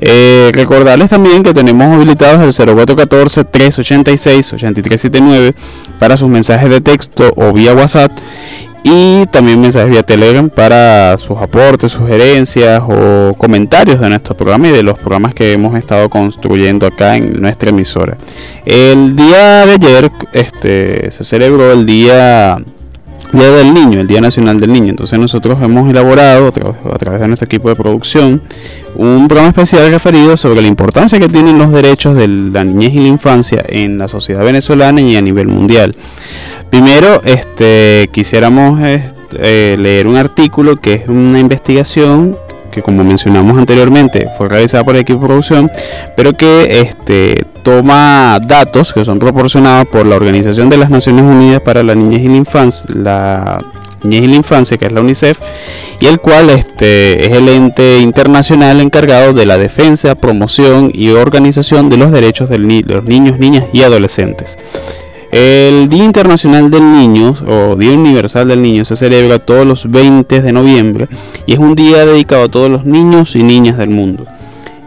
Eh, 0.00 0.50
recordarles 0.54 1.10
también 1.10 1.42
que 1.42 1.52
tenemos 1.52 1.94
habilitados 1.94 2.58
el 2.58 2.66
0414-386-8379 2.74 5.54
para 5.98 6.16
sus 6.16 6.30
mensajes 6.30 6.70
de 6.70 6.80
texto 6.80 7.30
o 7.36 7.52
vía 7.52 7.74
WhatsApp 7.74 8.10
y 8.82 9.26
también 9.26 9.60
mensajes 9.60 9.90
vía 9.90 10.02
Telegram 10.02 10.48
para 10.48 11.18
sus 11.18 11.38
aportes, 11.38 11.92
sugerencias 11.92 12.82
o 12.82 13.34
comentarios 13.36 14.00
de 14.00 14.08
nuestro 14.08 14.34
programa 14.34 14.68
y 14.68 14.70
de 14.70 14.82
los 14.82 14.98
programas 14.98 15.34
que 15.34 15.52
hemos 15.52 15.74
estado 15.74 16.08
construyendo 16.08 16.86
acá 16.86 17.18
en 17.18 17.42
nuestra 17.42 17.68
emisora. 17.68 18.16
El 18.64 19.14
día 19.14 19.66
de 19.66 19.72
ayer 19.72 20.10
este, 20.32 21.10
se 21.10 21.24
celebró 21.24 21.72
el 21.72 21.84
día 21.84 22.56
Día 23.32 23.50
del 23.50 23.72
Niño, 23.72 24.00
el 24.00 24.06
Día 24.06 24.20
Nacional 24.20 24.58
del 24.60 24.72
Niño. 24.72 24.90
Entonces 24.90 25.18
nosotros 25.18 25.58
hemos 25.62 25.88
elaborado 25.88 26.48
a 26.48 26.98
través 26.98 27.20
de 27.20 27.28
nuestro 27.28 27.46
equipo 27.46 27.68
de 27.68 27.76
producción 27.76 28.40
un 28.96 29.28
programa 29.28 29.50
especial 29.50 29.90
referido 29.90 30.36
sobre 30.36 30.62
la 30.62 30.68
importancia 30.68 31.18
que 31.18 31.28
tienen 31.28 31.58
los 31.58 31.70
derechos 31.70 32.16
de 32.16 32.26
la 32.26 32.64
niñez 32.64 32.94
y 32.94 33.00
la 33.00 33.08
infancia 33.08 33.64
en 33.68 33.98
la 33.98 34.08
sociedad 34.08 34.42
venezolana 34.42 35.00
y 35.00 35.16
a 35.16 35.20
nivel 35.22 35.48
mundial. 35.48 35.94
Primero, 36.70 37.22
este, 37.24 38.08
quisiéramos 38.12 38.80
este, 38.80 39.76
leer 39.76 40.06
un 40.06 40.16
artículo 40.16 40.76
que 40.76 40.94
es 40.94 41.08
una 41.08 41.38
investigación 41.38 42.36
que 42.70 42.82
como 42.82 43.04
mencionamos 43.04 43.58
anteriormente 43.58 44.28
fue 44.36 44.48
realizada 44.48 44.84
por 44.84 44.96
equipo 44.96 45.20
producción, 45.20 45.70
pero 46.16 46.32
que 46.32 46.80
este, 46.80 47.44
toma 47.62 48.38
datos 48.40 48.92
que 48.92 49.04
son 49.04 49.18
proporcionados 49.18 49.88
por 49.88 50.06
la 50.06 50.16
Organización 50.16 50.68
de 50.68 50.76
las 50.76 50.90
Naciones 50.90 51.24
Unidas 51.24 51.60
para 51.60 51.82
la 51.82 51.94
Niñez 51.94 52.22
y 52.22 52.28
la 52.28 52.36
Infancia, 52.36 52.86
la 52.94 53.58
Niñez 54.02 54.24
y 54.24 54.28
la 54.28 54.36
Infancia, 54.36 54.78
que 54.78 54.86
es 54.86 54.92
la 54.92 55.00
UNICEF, 55.00 55.38
y 56.00 56.06
el 56.06 56.20
cual 56.20 56.50
este, 56.50 57.26
es 57.26 57.36
el 57.36 57.48
ente 57.48 57.98
internacional 57.98 58.80
encargado 58.80 59.32
de 59.32 59.46
la 59.46 59.58
defensa, 59.58 60.14
promoción 60.14 60.90
y 60.94 61.10
organización 61.10 61.90
de 61.90 61.98
los 61.98 62.10
derechos 62.10 62.48
de 62.48 62.58
los 62.58 63.04
niños, 63.04 63.38
niñas 63.38 63.64
y 63.72 63.82
adolescentes. 63.82 64.56
El 65.32 65.88
Día 65.88 66.04
Internacional 66.04 66.72
del 66.72 66.90
Niño 66.92 67.36
o 67.46 67.76
Día 67.76 67.92
Universal 67.92 68.48
del 68.48 68.62
Niño 68.62 68.84
se 68.84 68.96
celebra 68.96 69.38
todos 69.38 69.64
los 69.64 69.88
20 69.88 70.42
de 70.42 70.52
noviembre 70.52 71.08
y 71.46 71.52
es 71.52 71.60
un 71.60 71.76
día 71.76 72.04
dedicado 72.04 72.44
a 72.44 72.48
todos 72.48 72.68
los 72.68 72.84
niños 72.84 73.36
y 73.36 73.44
niñas 73.44 73.78
del 73.78 73.90
mundo. 73.90 74.24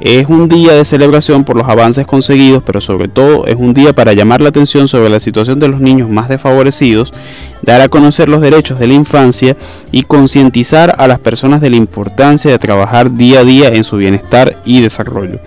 Es 0.02 0.28
un 0.28 0.50
día 0.50 0.74
de 0.74 0.84
celebración 0.84 1.46
por 1.46 1.56
los 1.56 1.70
avances 1.70 2.06
conseguidos, 2.06 2.62
pero 2.66 2.82
sobre 2.82 3.08
todo 3.08 3.46
es 3.46 3.56
un 3.56 3.74
día 3.74 3.94
para 3.94 4.12
llamar 4.12 4.42
la 4.42 4.50
atención 4.50 4.90
sobre 4.90 5.10
la 5.10 5.22
situación 5.22 5.62
de 5.62 5.70
los 5.70 5.80
niños 5.80 6.10
más 6.10 6.28
desfavorecidos, 6.28 7.14
dar 7.62 7.80
a 7.80 7.88
conocer 7.88 8.28
los 8.28 8.42
derechos 8.42 8.80
de 8.80 8.88
la 8.88 8.96
infancia 8.96 9.56
y 9.94 10.04
concientizar 10.04 10.94
a 10.98 11.08
las 11.08 11.20
personas 11.20 11.62
de 11.62 11.70
la 11.70 11.78
importancia 11.78 12.52
de 12.52 12.60
trabajar 12.60 13.16
día 13.16 13.40
a 13.40 13.44
día 13.46 13.70
en 13.70 13.86
su 13.86 13.96
bienestar 13.96 14.58
y 14.66 14.82
desarrollo. 14.82 15.40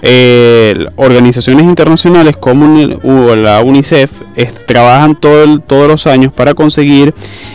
Eh, 0.00 0.86
organizaciones 0.94 1.64
internacionales 1.64 2.36
como 2.36 3.34
la 3.34 3.60
UNICEF 3.62 4.10
trabajan 4.64 5.16
todos 5.16 5.88
los 5.88 6.06
años 6.06 6.32
para 6.32 6.54
conseguir 6.54 7.14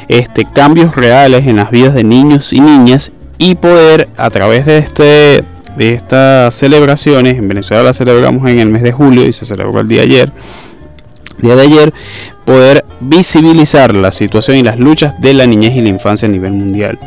este, 0.09 0.43
cambios 0.43 0.93
reales 0.95 1.47
en 1.47 1.55
las 1.55 1.71
vidas 1.71 1.93
de 1.93 2.03
niños 2.03 2.51
y 2.51 2.59
niñas 2.59 3.13
y 3.37 3.55
poder 3.55 4.09
a 4.17 4.29
través 4.29 4.65
de 4.65 4.77
este 4.77 5.43
de 5.77 5.93
estas 5.93 6.53
celebraciones 6.53 7.37
en 7.37 7.47
Venezuela 7.47 7.81
las 7.81 7.97
celebramos 7.97 8.47
en 8.47 8.59
el 8.59 8.69
mes 8.69 8.83
de 8.83 8.91
julio 8.91 9.25
y 9.25 9.33
se 9.33 9.45
celebró 9.45 9.79
el 9.79 9.87
día 9.87 10.01
de 10.01 10.05
ayer 10.05 10.31
día 11.39 11.55
de 11.55 11.61
ayer 11.61 11.93
poder 12.45 12.85
visibilizar 12.99 13.95
la 13.95 14.11
situación 14.11 14.57
y 14.57 14.63
las 14.63 14.77
luchas 14.77 15.19
de 15.19 15.33
la 15.33 15.47
niñez 15.47 15.75
y 15.75 15.81
la 15.81 15.89
infancia 15.89 16.27
a 16.27 16.31
nivel 16.31 16.51
mundial 16.51 16.99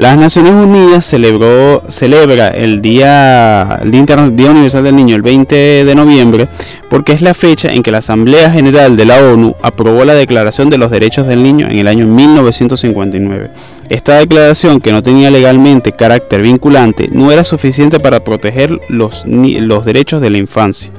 las 0.00 0.16
Naciones 0.16 0.52
Unidas 0.52 1.04
celebra 1.04 2.48
el 2.48 2.80
Día, 2.80 3.80
el 3.82 3.90
Universal 3.92 4.82
del 4.82 4.96
Niño 4.96 5.14
el 5.14 5.20
20 5.20 5.84
de 5.84 5.94
noviembre 5.94 6.48
porque 6.88 7.12
es 7.12 7.20
la 7.20 7.34
fecha 7.34 7.70
en 7.70 7.82
que 7.82 7.90
la 7.90 7.98
Asamblea 7.98 8.50
General 8.50 8.96
de 8.96 9.04
la 9.04 9.22
ONU 9.22 9.54
aprobó 9.60 10.06
la 10.06 10.14
Declaración 10.14 10.70
de 10.70 10.78
los 10.78 10.90
Derechos 10.90 11.26
del 11.26 11.42
Niño 11.42 11.66
en 11.68 11.78
el 11.78 11.86
año 11.86 12.06
1959. 12.06 13.50
Esta 13.90 14.16
declaración, 14.16 14.80
que 14.80 14.90
no 14.90 15.02
tenía 15.02 15.30
legalmente 15.30 15.92
carácter 15.92 16.40
vinculante, 16.42 17.08
no 17.12 17.30
era 17.30 17.44
suficiente 17.44 18.00
para 18.00 18.24
proteger 18.24 18.80
los 18.88 19.84
derechos 19.84 20.22
de 20.22 20.30
la 20.30 20.38
infancia. 20.38 20.90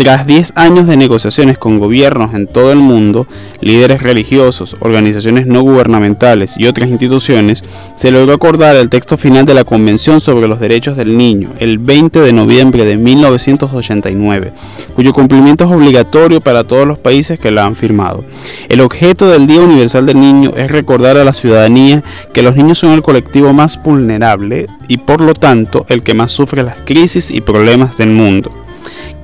Tras 0.00 0.26
10 0.26 0.54
años 0.54 0.86
de 0.86 0.96
negociaciones 0.96 1.58
con 1.58 1.78
gobiernos 1.78 2.32
en 2.32 2.46
todo 2.46 2.72
el 2.72 2.78
mundo, 2.78 3.26
líderes 3.60 4.02
religiosos, 4.02 4.78
organizaciones 4.80 5.46
no 5.46 5.60
gubernamentales 5.60 6.54
y 6.56 6.68
otras 6.68 6.88
instituciones, 6.88 7.62
se 7.96 8.10
logró 8.10 8.32
acordar 8.32 8.76
el 8.76 8.88
texto 8.88 9.18
final 9.18 9.44
de 9.44 9.52
la 9.52 9.64
Convención 9.64 10.22
sobre 10.22 10.48
los 10.48 10.58
Derechos 10.58 10.96
del 10.96 11.18
Niño 11.18 11.50
el 11.58 11.76
20 11.76 12.18
de 12.18 12.32
noviembre 12.32 12.86
de 12.86 12.96
1989, 12.96 14.52
cuyo 14.96 15.12
cumplimiento 15.12 15.64
es 15.64 15.70
obligatorio 15.70 16.40
para 16.40 16.64
todos 16.64 16.86
los 16.86 16.98
países 16.98 17.38
que 17.38 17.50
la 17.50 17.66
han 17.66 17.76
firmado. 17.76 18.24
El 18.70 18.80
objeto 18.80 19.28
del 19.28 19.46
Día 19.46 19.60
Universal 19.60 20.06
del 20.06 20.18
Niño 20.18 20.52
es 20.56 20.70
recordar 20.70 21.18
a 21.18 21.24
la 21.24 21.34
ciudadanía 21.34 22.02
que 22.32 22.40
los 22.40 22.56
niños 22.56 22.78
son 22.78 22.92
el 22.92 23.02
colectivo 23.02 23.52
más 23.52 23.78
vulnerable 23.82 24.66
y 24.88 24.96
por 24.96 25.20
lo 25.20 25.34
tanto 25.34 25.84
el 25.90 26.02
que 26.02 26.14
más 26.14 26.32
sufre 26.32 26.62
las 26.62 26.80
crisis 26.80 27.30
y 27.30 27.42
problemas 27.42 27.98
del 27.98 28.12
mundo. 28.12 28.50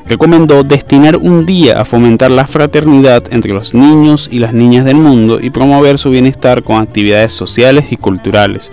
recomendó 0.05 0.63
destinar 0.63 1.17
un 1.17 1.45
día 1.45 1.79
a 1.79 1.85
fomentar 1.85 2.31
la 2.31 2.47
fraternidad 2.47 3.25
entre 3.31 3.53
los 3.53 3.73
niños 3.73 4.29
y 4.31 4.39
las 4.39 4.53
niñas 4.53 4.85
del 4.85 4.95
mundo 4.95 5.41
y 5.41 5.49
promover 5.49 5.97
su 5.97 6.09
bienestar 6.09 6.63
con 6.63 6.81
actividades 6.81 7.33
sociales 7.33 7.91
y 7.91 7.97
culturales. 7.97 8.71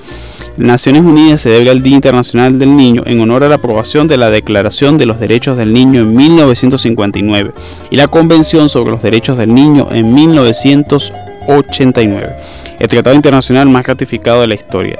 Naciones 0.57 1.03
Unidas 1.03 1.41
celebra 1.41 1.73
el 1.73 1.83
Día 1.83 1.97
Internacional 1.97 2.61
del 2.61 2.77
Niño 2.77 3.03
en 3.07 3.21
honor 3.21 3.43
a 3.43 3.49
la 3.49 3.57
aprobación 3.57 4.07
de 4.07 4.17
la 4.17 4.31
Declaración 4.31 4.99
de 4.99 5.07
los 5.07 5.19
Derechos 5.19 5.57
del 5.57 5.73
Niño 5.73 6.03
en 6.03 6.15
1959 6.15 7.53
y 7.91 7.97
la 7.97 8.07
Convención 8.07 8.69
sobre 8.69 8.93
los 8.93 9.03
Derechos 9.03 9.37
del 9.37 9.53
Niño 9.53 9.89
en 9.91 10.15
1989 10.15 12.37
el 12.79 12.89
tratado 12.89 13.15
internacional 13.17 13.69
más 13.69 13.87
ratificado 13.87 14.41
de 14.41 14.49
la 14.49 14.55
historia. 14.55 14.97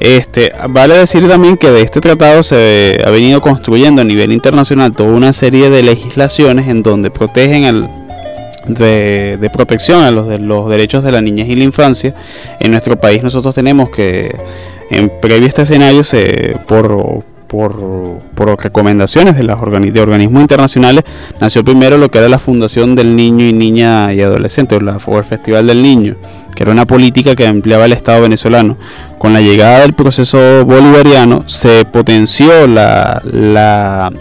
Este, 0.00 0.52
vale 0.68 0.96
decir 0.96 1.26
también 1.28 1.56
que 1.56 1.70
de 1.70 1.82
este 1.82 2.00
tratado 2.00 2.42
se 2.42 3.00
ha 3.04 3.10
venido 3.10 3.40
construyendo 3.40 4.02
a 4.02 4.04
nivel 4.04 4.32
internacional 4.32 4.92
toda 4.92 5.10
una 5.10 5.32
serie 5.32 5.70
de 5.70 5.82
legislaciones 5.82 6.68
en 6.68 6.82
donde 6.82 7.10
protegen 7.10 7.64
el, 7.64 7.86
de, 8.66 9.50
protección 9.52 10.02
a 10.02 10.10
los, 10.10 10.28
de 10.28 10.38
los 10.38 10.68
derechos 10.68 11.04
de 11.04 11.12
la 11.12 11.20
niñez 11.20 11.48
y 11.48 11.56
la 11.56 11.64
infancia. 11.64 12.14
En 12.58 12.70
nuestro 12.70 12.98
país 12.98 13.22
nosotros 13.22 13.54
tenemos 13.54 13.90
que, 13.90 14.34
en 14.90 15.10
previo 15.20 15.46
a 15.46 15.48
este 15.48 15.62
escenario, 15.62 16.04
se, 16.04 16.56
por, 16.66 17.24
por, 17.50 18.62
recomendaciones 18.62 19.36
de, 19.36 19.42
las 19.42 19.58
de 19.60 20.00
organismos 20.00 20.40
internacionales, 20.40 21.04
nació 21.40 21.64
primero 21.64 21.98
lo 21.98 22.08
que 22.08 22.18
era 22.18 22.28
la 22.28 22.38
Fundación 22.38 22.94
del 22.94 23.16
Niño 23.16 23.44
y 23.44 23.52
Niña 23.52 24.14
y 24.14 24.20
Adolescente, 24.20 24.76
o, 24.76 24.80
la, 24.80 24.98
el 25.04 25.24
Festival 25.24 25.66
del 25.66 25.82
Niño 25.82 26.16
que 26.54 26.64
era 26.64 26.72
una 26.72 26.84
política 26.84 27.36
que 27.36 27.44
empleaba 27.44 27.86
el 27.86 27.92
Estado 27.92 28.22
venezolano. 28.22 28.76
Con 29.18 29.32
la 29.32 29.40
llegada 29.40 29.80
del 29.80 29.94
proceso 29.94 30.64
bolivariano 30.64 31.44
se 31.46 31.84
potenció 31.84 32.66
la, 32.66 34.12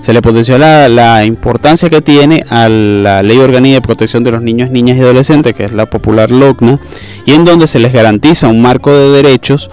se 0.00 0.12
le 0.12 0.22
potenció 0.22 0.58
la, 0.58 0.88
la, 0.88 1.24
importancia 1.24 1.90
que 1.90 2.00
tiene 2.00 2.44
a 2.48 2.68
la 2.68 3.22
Ley 3.22 3.38
Orgánica 3.38 3.76
de 3.76 3.82
Protección 3.82 4.24
de 4.24 4.32
los 4.32 4.42
Niños, 4.42 4.70
Niñas 4.70 4.96
y 4.96 5.00
Adolescentes, 5.00 5.54
que 5.54 5.64
es 5.64 5.72
la 5.72 5.86
popular 5.86 6.30
LOCNA, 6.30 6.80
y 7.26 7.34
en 7.34 7.44
donde 7.44 7.66
se 7.66 7.78
les 7.78 7.92
garantiza 7.92 8.48
un 8.48 8.62
marco 8.62 8.90
de 8.90 9.22
derechos 9.22 9.70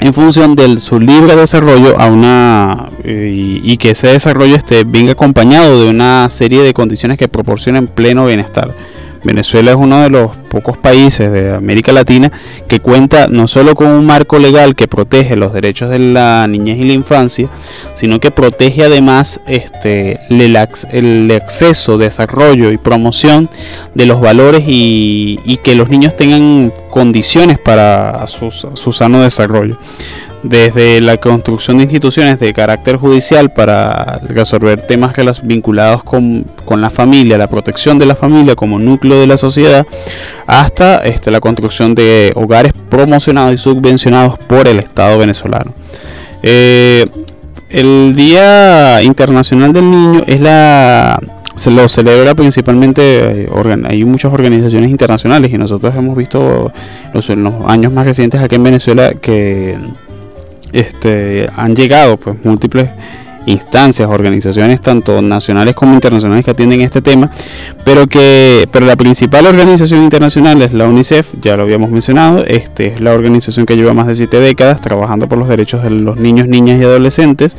en 0.00 0.12
función 0.12 0.54
de 0.54 0.80
su 0.80 1.00
libre 1.00 1.36
desarrollo 1.36 1.98
a 1.98 2.06
una 2.06 2.88
eh, 3.04 3.60
y, 3.62 3.76
que 3.78 3.90
ese 3.90 4.08
desarrollo 4.08 4.56
esté 4.56 4.84
venga 4.84 5.12
acompañado 5.12 5.82
de 5.82 5.88
una 5.88 6.28
serie 6.30 6.62
de 6.62 6.74
condiciones 6.74 7.18
que 7.18 7.28
proporcionen 7.28 7.86
pleno 7.88 8.26
bienestar. 8.26 8.74
Venezuela 9.26 9.72
es 9.72 9.76
uno 9.76 10.00
de 10.02 10.08
los 10.08 10.34
pocos 10.48 10.78
países 10.78 11.30
de 11.30 11.52
América 11.54 11.92
Latina 11.92 12.30
que 12.68 12.80
cuenta 12.80 13.26
no 13.28 13.48
solo 13.48 13.74
con 13.74 13.88
un 13.88 14.06
marco 14.06 14.38
legal 14.38 14.74
que 14.74 14.88
protege 14.88 15.36
los 15.36 15.52
derechos 15.52 15.90
de 15.90 15.98
la 15.98 16.46
niñez 16.48 16.78
y 16.78 16.84
la 16.84 16.92
infancia, 16.92 17.48
sino 17.94 18.20
que 18.20 18.30
protege 18.30 18.84
además 18.84 19.40
este, 19.46 20.20
el, 20.30 21.30
acceso, 21.32 21.98
desarrollo 21.98 22.70
y 22.70 22.78
promoción 22.78 23.50
de 23.94 24.06
los 24.06 24.20
valores 24.20 24.64
y, 24.66 25.58
que 25.62 25.74
los 25.74 25.88
niños 25.88 26.16
tengan 26.16 26.72
condiciones 26.90 27.58
para 27.58 28.26
su 28.26 28.92
sano 28.92 29.22
desarrollo 29.22 29.76
desde 30.42 31.00
la 31.00 31.16
construcción 31.16 31.78
de 31.78 31.84
instituciones 31.84 32.38
de 32.38 32.52
carácter 32.52 32.96
judicial 32.96 33.52
para 33.52 34.20
resolver 34.28 34.80
temas 34.82 35.14
vinculados 35.42 36.04
con, 36.04 36.44
la 36.76 36.90
familia, 36.90 37.38
la 37.38 37.48
protección 37.48 37.98
de 37.98 38.06
la 38.06 38.14
familia 38.14 38.54
como 38.54 38.78
núcleo 38.78 39.20
de 39.20 39.26
la 39.26 39.36
sociedad, 39.36 39.86
hasta 40.46 41.04
este, 41.04 41.30
la 41.30 41.40
construcción 41.40 41.94
de 41.94 42.32
hogares 42.34 42.72
promocionados 42.88 43.54
y 43.54 43.58
subvencionados 43.58 44.38
por 44.38 44.68
el 44.68 44.78
Estado 44.78 45.18
venezolano. 45.18 45.72
Eh, 46.42 47.04
el 47.70 48.14
Día 48.14 49.02
Internacional 49.02 49.72
del 49.72 49.90
Niño 49.90 50.22
es 50.26 50.40
la 50.40 51.18
se 51.56 51.70
lo 51.70 51.88
celebra 51.88 52.34
principalmente, 52.34 53.44
eh, 53.44 53.48
hay 53.84 54.04
muchas 54.04 54.32
organizaciones 54.32 54.90
internacionales 54.90 55.50
y 55.50 55.56
nosotros 55.56 55.94
hemos 55.96 56.14
visto 56.14 56.70
en 57.14 57.42
los 57.42 57.54
años 57.66 57.92
más 57.92 58.06
recientes 58.06 58.42
aquí 58.42 58.56
en 58.56 58.62
Venezuela 58.62 59.12
que 59.14 59.76
este, 60.76 61.48
han 61.56 61.74
llegado 61.74 62.16
pues 62.16 62.44
múltiples 62.44 62.90
instancias, 63.46 64.08
organizaciones 64.10 64.80
tanto 64.80 65.22
nacionales 65.22 65.74
como 65.74 65.94
internacionales 65.94 66.44
que 66.44 66.50
atienden 66.50 66.80
este 66.80 67.00
tema, 67.00 67.30
pero 67.84 68.06
que 68.06 68.68
pero 68.72 68.84
la 68.86 68.96
principal 68.96 69.46
organización 69.46 70.02
internacional 70.02 70.60
es 70.62 70.72
la 70.72 70.86
UNICEF, 70.86 71.28
ya 71.40 71.56
lo 71.56 71.62
habíamos 71.62 71.90
mencionado, 71.90 72.44
este 72.44 72.88
es 72.88 73.00
la 73.00 73.12
organización 73.12 73.64
que 73.64 73.76
lleva 73.76 73.94
más 73.94 74.08
de 74.08 74.16
siete 74.16 74.40
décadas 74.40 74.80
trabajando 74.80 75.28
por 75.28 75.38
los 75.38 75.48
derechos 75.48 75.82
de 75.84 75.90
los 75.90 76.18
niños, 76.18 76.48
niñas 76.48 76.80
y 76.80 76.84
adolescentes 76.84 77.56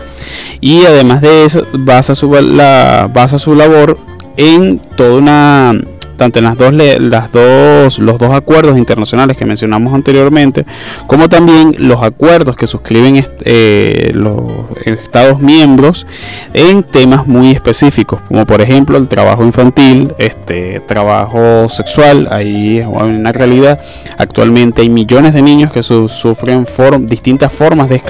y 0.60 0.86
además 0.86 1.22
de 1.22 1.46
eso 1.46 1.66
basa 1.74 2.16
su 2.16 2.30
la 2.30 3.10
basa 3.12 3.40
su 3.40 3.56
labor 3.56 3.98
en 4.36 4.80
toda 4.80 5.16
una 5.16 5.82
tanto 6.18 6.40
en 6.40 6.46
las 6.46 6.58
dos, 6.58 6.74
las 6.74 7.32
dos, 7.32 8.00
los 8.00 8.18
dos 8.18 8.36
acuerdos 8.36 8.78
internacionales 8.78 9.38
que 9.38 9.46
mencionamos 9.46 9.94
anteriormente, 9.94 10.66
como 11.06 11.30
también 11.30 11.76
los 11.78 12.04
acuerdos 12.04 12.56
que 12.56 12.68
suscriben 12.68 13.26
eh, 13.46 14.12
los 14.14 14.38
Estados 14.86 15.40
miembros 15.40 16.06
en 16.54 16.84
temas 16.84 17.28
muy 17.28 17.52
específicos, 17.52 18.20
como 18.28 18.46
por 18.46 18.62
ejemplo 18.62 18.98
el 18.98 19.08
trabajo 19.08 19.44
infantil, 19.44 20.12
este 20.18 20.82
trabajo 20.82 21.70
sexual. 21.70 22.28
Ahí 22.32 22.80
es 22.80 22.88
una 22.88 23.32
realidad. 23.32 23.80
Actualmente 24.18 24.82
hay 24.82 24.90
millones 24.90 25.34
de 25.34 25.42
niños 25.42 25.72
que 25.72 25.84
sufren 25.84 26.66
distintas 27.08 27.54
formas 27.54 27.90
de, 27.90 28.02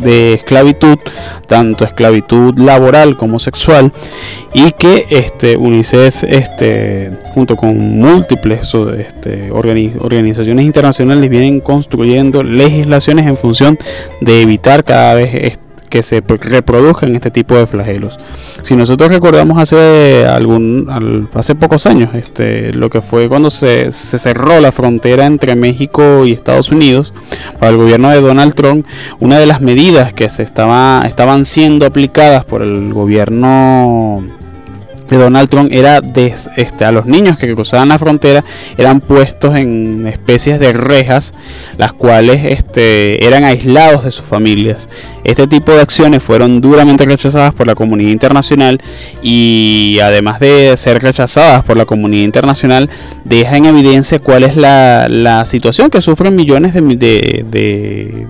de 0.00 0.34
esclavitud, 0.34 0.98
tanto 1.46 1.84
esclavitud 1.84 2.58
laboral 2.58 3.16
como 3.16 3.38
sexual, 3.38 3.92
y 4.52 4.72
que 4.72 5.06
este, 5.10 5.56
UNICEF 5.56 6.24
este, 6.24 7.10
con 7.54 8.00
múltiples 8.00 8.74
este, 8.98 9.50
organizaciones 9.52 10.64
internacionales 10.64 11.30
vienen 11.30 11.60
construyendo 11.60 12.42
legislaciones 12.42 13.26
en 13.26 13.36
función 13.36 13.78
de 14.20 14.42
evitar 14.42 14.82
cada 14.82 15.14
vez 15.14 15.58
que 15.88 16.02
se 16.02 16.20
reproduzcan 16.20 17.14
este 17.14 17.30
tipo 17.30 17.56
de 17.56 17.66
flagelos. 17.66 18.18
Si 18.62 18.74
nosotros 18.74 19.10
recordamos 19.10 19.58
hace 19.58 20.26
algún 20.26 21.28
hace 21.34 21.54
pocos 21.54 21.86
años, 21.86 22.14
este, 22.14 22.72
lo 22.72 22.90
que 22.90 23.00
fue 23.00 23.28
cuando 23.28 23.50
se, 23.50 23.92
cerró 23.92 24.60
la 24.60 24.72
frontera 24.72 25.26
entre 25.26 25.54
México 25.54 26.26
y 26.26 26.32
Estados 26.32 26.70
Unidos 26.70 27.12
para 27.58 27.70
el 27.70 27.76
gobierno 27.76 28.10
de 28.10 28.20
Donald 28.20 28.54
Trump, 28.54 28.86
una 29.20 29.38
de 29.38 29.46
las 29.46 29.60
medidas 29.60 30.12
que 30.12 30.28
se 30.28 30.42
estaba, 30.42 31.02
estaban 31.06 31.44
siendo 31.44 31.86
aplicadas 31.86 32.44
por 32.44 32.62
el 32.62 32.92
gobierno 32.92 34.24
de 35.08 35.16
Donald 35.16 35.48
Trump 35.48 35.70
era 35.72 36.00
de, 36.00 36.34
este, 36.56 36.84
a 36.84 36.92
los 36.92 37.06
niños 37.06 37.38
que 37.38 37.52
cruzaban 37.54 37.88
la 37.88 37.98
frontera 37.98 38.44
eran 38.76 39.00
puestos 39.00 39.56
en 39.56 40.06
especies 40.06 40.58
de 40.58 40.72
rejas, 40.72 41.34
las 41.78 41.92
cuales 41.92 42.44
este, 42.44 43.24
eran 43.26 43.44
aislados 43.44 44.04
de 44.04 44.10
sus 44.10 44.24
familias. 44.24 44.88
Este 45.24 45.46
tipo 45.46 45.72
de 45.72 45.80
acciones 45.80 46.22
fueron 46.22 46.60
duramente 46.60 47.04
rechazadas 47.04 47.52
por 47.54 47.66
la 47.66 47.74
comunidad 47.74 48.10
internacional 48.10 48.80
y 49.22 49.98
además 50.02 50.40
de 50.40 50.76
ser 50.76 51.02
rechazadas 51.02 51.64
por 51.64 51.76
la 51.76 51.84
comunidad 51.84 52.24
internacional, 52.24 52.88
deja 53.24 53.56
en 53.56 53.66
evidencia 53.66 54.18
cuál 54.18 54.44
es 54.44 54.56
la, 54.56 55.08
la 55.08 55.44
situación 55.46 55.90
que 55.90 56.00
sufren 56.00 56.36
millones 56.36 56.74
de, 56.74 56.80
de 56.80 57.46
de 57.46 58.26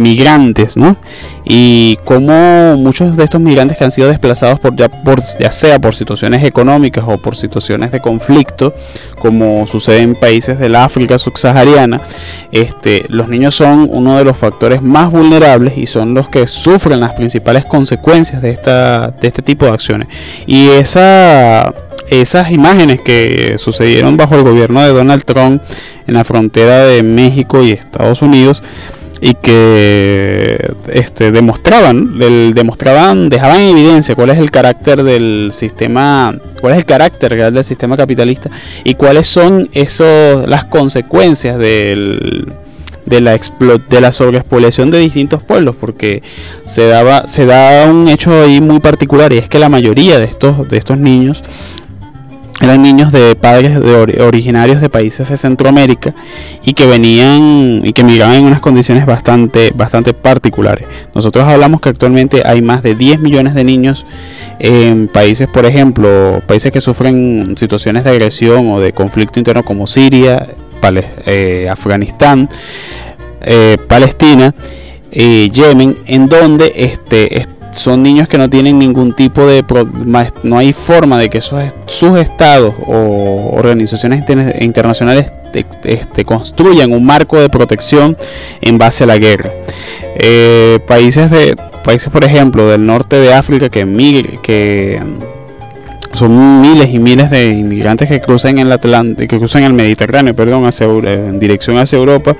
migrantes, 0.00 0.76
¿no? 0.76 0.96
Y 1.44 1.98
cómo 2.04 2.76
muchos 2.76 3.16
de 3.16 3.24
estos 3.24 3.40
migrantes 3.40 3.76
que 3.76 3.84
han 3.84 3.90
sido 3.90 4.08
desplazados 4.08 4.58
por 4.60 4.74
ya, 4.76 4.88
por, 4.88 5.20
ya 5.38 5.52
sea 5.52 5.78
por 5.78 5.94
situaciones 5.94 6.42
económicas 6.44 7.04
o 7.06 7.18
por 7.18 7.36
situaciones 7.36 7.92
de 7.92 8.00
conflicto, 8.00 8.74
como 9.18 9.66
sucede 9.66 9.98
en 9.98 10.14
países 10.14 10.58
del 10.58 10.74
África 10.76 11.18
subsahariana, 11.18 12.00
este, 12.50 13.04
los 13.08 13.28
niños 13.28 13.54
son 13.54 13.88
uno 13.90 14.16
de 14.16 14.24
los 14.24 14.36
factores 14.36 14.82
más 14.82 15.10
vulnerables 15.10 15.76
y 15.76 15.86
son 15.86 16.14
los 16.14 16.28
que 16.28 16.46
sufren 16.46 17.00
las 17.00 17.14
principales 17.14 17.64
consecuencias 17.64 18.40
de, 18.40 18.50
esta, 18.50 19.08
de 19.08 19.28
este 19.28 19.42
tipo 19.42 19.66
de 19.66 19.72
acciones. 19.72 20.08
Y 20.46 20.68
esa 20.68 21.72
esas 22.08 22.50
imágenes 22.50 23.00
que 23.00 23.56
sucedieron 23.58 24.16
bajo 24.16 24.34
el 24.34 24.42
gobierno 24.42 24.82
de 24.82 24.88
Donald 24.88 25.24
Trump 25.24 25.62
en 26.06 26.14
la 26.14 26.24
frontera 26.24 26.84
de 26.84 27.02
México 27.02 27.62
y 27.62 27.72
Estados 27.72 28.22
Unidos 28.22 28.62
y 29.26 29.32
que 29.36 30.74
este, 30.92 31.32
demostraban, 31.32 32.18
demostraban, 32.18 33.30
dejaban 33.30 33.58
en 33.60 33.70
evidencia 33.70 34.14
cuál 34.14 34.28
es 34.28 34.38
el 34.38 34.50
carácter 34.50 35.02
del 35.02 35.48
sistema, 35.50 36.30
cuál 36.60 36.74
es 36.74 36.80
el 36.80 36.84
carácter 36.84 37.50
del 37.50 37.64
sistema 37.64 37.96
capitalista 37.96 38.50
y 38.84 38.96
cuáles 38.96 39.26
son 39.26 39.70
esos, 39.72 40.46
las 40.46 40.64
consecuencias 40.64 41.56
del, 41.56 42.52
de 43.06 43.20
la 43.22 43.40
de 43.88 44.00
la 44.02 44.12
sobreexpoliación 44.12 44.90
de 44.90 44.98
distintos 44.98 45.42
pueblos 45.42 45.74
porque 45.80 46.22
se 46.66 46.86
daba 46.86 47.26
se 47.26 47.46
da 47.46 47.86
un 47.88 48.08
hecho 48.08 48.42
ahí 48.42 48.60
muy 48.60 48.80
particular 48.80 49.32
y 49.32 49.38
es 49.38 49.48
que 49.48 49.58
la 49.58 49.70
mayoría 49.70 50.18
de 50.18 50.26
estos 50.26 50.68
de 50.68 50.76
estos 50.76 50.98
niños 50.98 51.42
eran 52.60 52.82
niños 52.82 53.10
de 53.10 53.34
padres 53.34 53.80
de 53.80 54.22
originarios 54.22 54.80
de 54.80 54.88
países 54.88 55.28
de 55.28 55.36
Centroamérica 55.36 56.14
y 56.64 56.72
que 56.72 56.86
venían 56.86 57.80
y 57.84 57.92
que 57.92 58.04
migraban 58.04 58.36
en 58.36 58.44
unas 58.44 58.60
condiciones 58.60 59.06
bastante, 59.06 59.72
bastante 59.74 60.14
particulares. 60.14 60.86
Nosotros 61.14 61.44
hablamos 61.44 61.80
que 61.80 61.88
actualmente 61.88 62.42
hay 62.44 62.62
más 62.62 62.82
de 62.82 62.94
10 62.94 63.20
millones 63.20 63.54
de 63.54 63.64
niños 63.64 64.06
en 64.58 65.08
países, 65.08 65.48
por 65.48 65.66
ejemplo, 65.66 66.42
países 66.46 66.72
que 66.72 66.80
sufren 66.80 67.56
situaciones 67.56 68.04
de 68.04 68.10
agresión 68.10 68.70
o 68.70 68.80
de 68.80 68.92
conflicto 68.92 69.40
interno 69.40 69.62
como 69.64 69.86
Siria, 69.86 70.46
eh, 71.26 71.68
Afganistán, 71.70 72.48
eh, 73.40 73.78
Palestina, 73.88 74.54
eh, 75.10 75.48
Yemen, 75.50 75.96
en 76.06 76.28
donde 76.28 76.72
este, 76.76 77.40
son 77.74 78.02
niños 78.02 78.28
que 78.28 78.38
no 78.38 78.48
tienen 78.48 78.78
ningún 78.78 79.14
tipo 79.14 79.46
de 79.46 79.64
no 80.42 80.58
hay 80.58 80.72
forma 80.72 81.18
de 81.18 81.28
que 81.28 81.38
esos 81.38 81.62
sus 81.86 82.18
estados 82.18 82.74
o 82.86 83.50
organizaciones 83.52 84.24
internacionales 84.60 85.30
este, 85.84 86.24
construyan 86.24 86.92
un 86.92 87.04
marco 87.04 87.38
de 87.38 87.48
protección 87.48 88.16
en 88.60 88.78
base 88.78 89.04
a 89.04 89.06
la 89.06 89.18
guerra. 89.18 89.50
Eh, 90.16 90.78
países 90.86 91.30
de 91.30 91.56
países 91.84 92.08
por 92.08 92.24
ejemplo 92.24 92.68
del 92.68 92.86
norte 92.86 93.16
de 93.16 93.34
África 93.34 93.68
que 93.68 93.84
que 94.42 95.00
son 96.14 96.60
miles 96.60 96.90
y 96.90 96.98
miles 96.98 97.30
de 97.30 97.50
inmigrantes 97.50 98.08
que 98.08 98.20
cruzan 98.20 98.58
el 98.58 98.70
Atlántico, 98.70 99.28
que 99.28 99.38
cruzan 99.38 99.64
el 99.64 99.72
Mediterráneo, 99.72 100.34
perdón, 100.34 100.64
hacia, 100.64 100.86
en 100.86 101.38
dirección 101.38 101.78
hacia 101.78 101.98
Europa. 101.98 102.36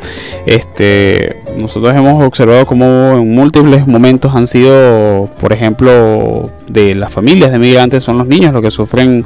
Este, 0.47 1.43
nosotros 1.57 1.95
hemos 1.95 2.25
observado 2.25 2.67
cómo 2.67 2.85
en 3.19 3.35
múltiples 3.35 3.87
momentos 3.87 4.35
han 4.35 4.47
sido, 4.47 5.29
por 5.41 5.53
ejemplo, 5.53 6.51
de 6.69 6.95
las 6.95 7.13
familias 7.13 7.53
de 7.53 7.59
migrantes 7.59 8.03
son 8.03 8.19
los 8.19 8.27
niños 8.27 8.53
los 8.53 8.63
que 8.63 8.71
sufren, 8.71 9.25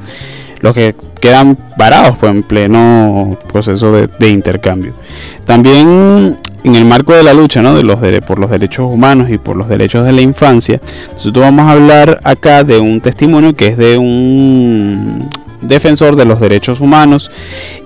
los 0.61 0.75
que 0.75 0.95
quedan 1.21 1.57
varados 1.77 2.17
pues, 2.19 2.33
en 2.33 2.43
pleno 2.43 3.39
proceso 3.53 3.93
de 3.93 4.29
intercambio. 4.29 4.93
También 5.45 6.37
en 6.65 6.75
el 6.75 6.85
marco 6.85 7.15
de 7.15 7.23
la 7.23 7.35
lucha 7.35 7.63
¿no? 7.63 7.75
de 7.75 7.83
los 7.83 8.01
por 8.27 8.39
los 8.39 8.51
derechos 8.51 8.89
humanos 8.91 9.31
y 9.31 9.39
por 9.39 9.57
los 9.57 9.69
derechos 9.69 10.05
de 10.05 10.13
la 10.13 10.21
infancia, 10.21 10.81
nosotros 11.13 11.45
vamos 11.45 11.67
a 11.67 11.73
hablar 11.73 12.21
acá 12.25 12.65
de 12.65 12.79
un 12.79 13.01
testimonio 13.01 13.55
que 13.55 13.69
es 13.69 13.77
de 13.77 13.99
un 13.99 15.29
defensor 15.61 16.17
de 16.17 16.25
los 16.25 16.41
derechos 16.41 16.81
humanos 16.81 17.31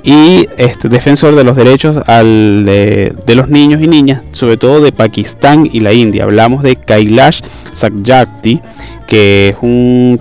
y 0.03 0.47
este 0.57 0.89
defensor 0.89 1.35
de 1.35 1.45
los 1.45 1.57
derechos 1.57 1.97
al, 2.07 2.65
de, 2.65 3.35
los 3.35 3.49
niños 3.49 3.81
y 3.81 3.87
niñas, 3.87 4.23
sobre 4.33 4.57
todo 4.57 4.81
de 4.81 4.93
Pakistán 4.93 5.69
y 5.71 5.81
la 5.81 5.93
India. 5.93 6.25
Hablamos 6.25 6.63
de 6.63 6.77
Kailash 6.77 7.41
Sakyakti, 7.73 8.61
que 9.07 9.49
es 9.51 9.57
un 9.63 10.21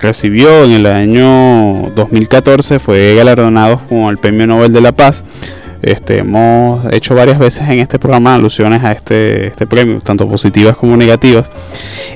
recibió 0.00 0.64
en 0.64 0.72
el 0.72 0.86
año 0.86 1.90
2014, 1.94 2.78
fue 2.78 3.14
galardonado 3.14 3.80
con 3.88 4.08
el 4.08 4.16
Premio 4.16 4.46
Nobel 4.46 4.72
de 4.72 4.80
la 4.80 4.92
Paz 4.92 5.22
este, 5.82 6.18
hemos 6.18 6.84
hecho 6.92 7.14
varias 7.14 7.38
veces 7.38 7.68
en 7.68 7.78
este 7.78 7.98
programa 7.98 8.34
alusiones 8.34 8.84
a 8.84 8.92
este, 8.92 9.46
este 9.48 9.66
premio, 9.66 10.00
tanto 10.00 10.28
positivas 10.28 10.76
como 10.76 10.96
negativas. 10.96 11.48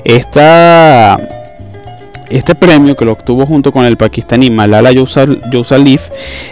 Esta, 0.03 1.17
este 2.29 2.53
premio 2.55 2.95
que 2.95 3.05
lo 3.05 3.13
obtuvo 3.13 3.45
junto 3.45 3.71
con 3.71 3.85
el 3.85 3.97
pakistaní 3.97 4.49
Malala 4.49 4.91
Yousafzai 4.91 5.99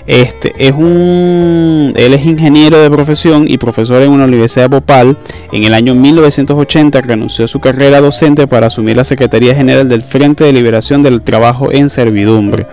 este, 0.08 0.54
es 0.58 0.72
un, 0.72 1.94
él 1.96 2.14
es 2.14 2.26
ingeniero 2.26 2.82
de 2.82 2.90
profesión 2.90 3.46
y 3.48 3.58
profesor 3.58 4.02
en 4.02 4.10
una 4.10 4.26
universidad 4.26 4.70
de 4.70 4.76
Bhopal. 4.76 5.18
En 5.52 5.64
el 5.64 5.74
año 5.74 5.94
1980 5.94 7.02
renunció 7.02 7.46
a 7.46 7.48
su 7.48 7.60
carrera 7.60 8.02
docente 8.02 8.48
para 8.48 8.68
asumir 8.68 8.98
la 8.98 9.04
Secretaría 9.04 9.54
General 9.56 9.88
del 9.88 10.02
Frente 10.02 10.44
de 10.44 10.54
Liberación 10.54 11.04
del 11.04 11.24
Trabajo 11.24 11.72
en 11.72 11.90
Servidumbre. 11.90 12.66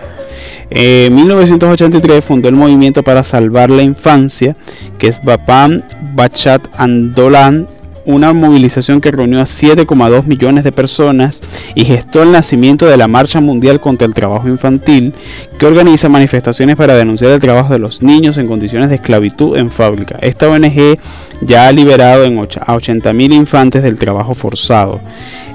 En 0.73 1.13
1983 1.13 2.23
fundó 2.23 2.47
el 2.47 2.55
Movimiento 2.55 3.03
para 3.03 3.25
Salvar 3.25 3.69
la 3.69 3.83
Infancia, 3.83 4.55
que 4.97 5.07
es 5.07 5.21
Bapam 5.21 5.81
Bachat 6.15 6.65
Andolan, 6.77 7.67
una 8.05 8.33
movilización 8.33 9.01
que 9.01 9.11
reunió 9.11 9.41
a 9.41 9.43
7,2 9.43 10.23
millones 10.23 10.63
de 10.63 10.71
personas 10.71 11.41
y 11.75 11.85
gestó 11.85 12.23
el 12.23 12.31
nacimiento 12.31 12.85
de 12.85 12.97
la 12.97 13.07
Marcha 13.07 13.41
Mundial 13.41 13.79
contra 13.79 14.07
el 14.07 14.13
Trabajo 14.13 14.47
Infantil, 14.47 15.13
que 15.59 15.65
organiza 15.65 16.09
manifestaciones 16.09 16.77
para 16.77 16.95
denunciar 16.95 17.31
el 17.31 17.41
trabajo 17.41 17.73
de 17.73 17.79
los 17.79 18.01
niños 18.01 18.37
en 18.37 18.47
condiciones 18.47 18.89
de 18.89 18.95
esclavitud 18.95 19.57
en 19.57 19.69
fábrica. 19.69 20.17
Esta 20.21 20.47
ONG 20.49 20.97
ya 21.41 21.67
ha 21.67 21.71
liberado 21.71 22.25
a 22.25 22.29
80.000 22.29 23.33
infantes 23.33 23.83
del 23.83 23.99
trabajo 23.99 24.33
forzado. 24.33 24.99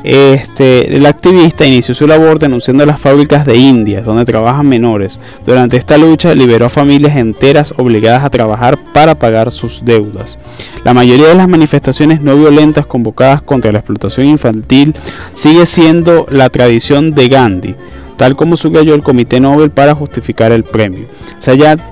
Este, 0.09 0.97
el 0.97 1.05
activista 1.05 1.67
inició 1.67 1.93
su 1.93 2.07
labor 2.07 2.39
denunciando 2.39 2.87
las 2.87 3.01
fábricas 3.01 3.45
de 3.45 3.57
India, 3.57 4.03
donde 4.03 4.25
trabajan 4.25 4.69
menores. 4.69 5.19
Durante 5.45 5.77
esta 5.77 5.99
lucha 5.99 6.33
liberó 6.33 6.67
a 6.67 6.69
familias 6.69 7.17
enteras 7.17 7.75
obligadas 7.77 8.23
a 8.23 8.31
trabajar 8.31 8.79
para 8.93 9.17
pagar 9.17 9.51
sus 9.51 9.85
deudas. 9.85 10.39
La 10.85 10.95
mayoría 10.95 11.27
de 11.27 11.35
las 11.35 11.49
manifestaciones 11.49 12.21
no 12.21 12.37
violentas 12.37 12.87
convocadas 12.87 13.43
contra 13.43 13.73
la 13.73 13.81
explotación 13.81 14.29
infantil 14.29 14.95
sigue 15.35 15.67
siendo 15.67 16.27
la 16.31 16.51
tradición 16.51 17.11
de 17.11 17.27
Gandhi 17.27 17.75
tal 18.17 18.35
como 18.35 18.57
subrayó 18.57 18.95
el 18.95 19.03
Comité 19.03 19.41
Nobel 19.41 19.71
para 19.71 19.95
justificar 19.95 20.51
el 20.51 20.65
premio. 20.65 21.07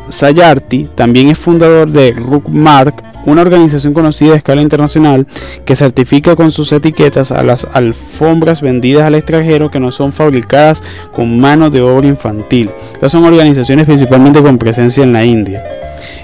Sayarti 0.09 0.89
también 0.95 1.29
es 1.29 1.37
fundador 1.37 1.91
de 1.91 2.13
Rukmark, 2.13 3.14
una 3.27 3.43
organización 3.43 3.95
conocida 3.95 4.35
a 4.35 4.37
escala 4.37 4.63
internacional 4.63 5.27
que 5.65 5.77
certifica 5.77 6.37
con 6.37 6.53
sus 6.53 6.73
etiquetas 6.73 7.33
a 7.33 7.43
las 7.43 7.67
alfombras 7.73 8.61
vendidas 8.61 9.05
al 9.05 9.15
extranjero 9.15 9.71
que 9.71 9.81
no 9.81 9.93
son 9.93 10.13
fabricadas 10.13 10.83
con 11.13 11.41
mano 11.41 11.71
de 11.71 11.81
obra 11.81 12.07
infantil. 12.07 12.71
Estas 12.93 13.13
son 13.13 13.25
organizaciones 13.25 13.87
principalmente 13.87 14.43
con 14.43 14.59
presencia 14.59 15.03
en 15.03 15.13
la 15.13 15.25
India. 15.25 15.63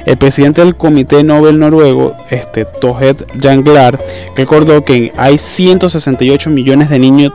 El 0.06 0.16
presidente 0.16 0.62
del 0.62 0.76
Comité 0.76 1.22
Nobel 1.22 1.58
noruego, 1.58 2.16
este, 2.30 2.64
Tohed 2.64 3.16
Janglar, 3.40 3.98
recordó 4.36 4.84
que 4.84 5.12
hay 5.16 5.36
168 5.36 6.50
millones 6.50 6.88
de 6.88 6.98
niños, 6.98 7.32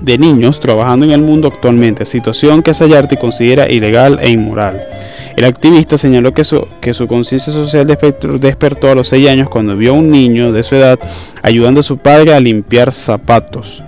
de 0.00 0.18
niños 0.18 0.58
trabajando 0.58 1.06
en 1.06 1.12
el 1.12 1.20
mundo 1.20 1.48
actualmente, 1.48 2.04
situación 2.04 2.62
que 2.62 2.74
Sayarti 2.74 3.16
considera 3.16 3.70
ilegal 3.70 4.18
e 4.20 4.30
inmoral. 4.30 4.82
El 5.36 5.44
activista 5.44 5.96
señaló 5.96 6.34
que 6.34 6.44
su, 6.44 6.66
que 6.80 6.92
su 6.94 7.06
conciencia 7.06 7.52
social 7.52 7.86
despertó 7.86 8.90
a 8.90 8.94
los 8.94 9.08
6 9.08 9.28
años 9.28 9.48
cuando 9.48 9.76
vio 9.76 9.92
a 9.92 9.98
un 9.98 10.10
niño 10.10 10.52
de 10.52 10.62
su 10.62 10.76
edad 10.76 10.98
ayudando 11.42 11.80
a 11.80 11.84
su 11.84 11.98
padre 11.98 12.34
a 12.34 12.40
limpiar 12.40 12.92
zapatos. 12.92 13.82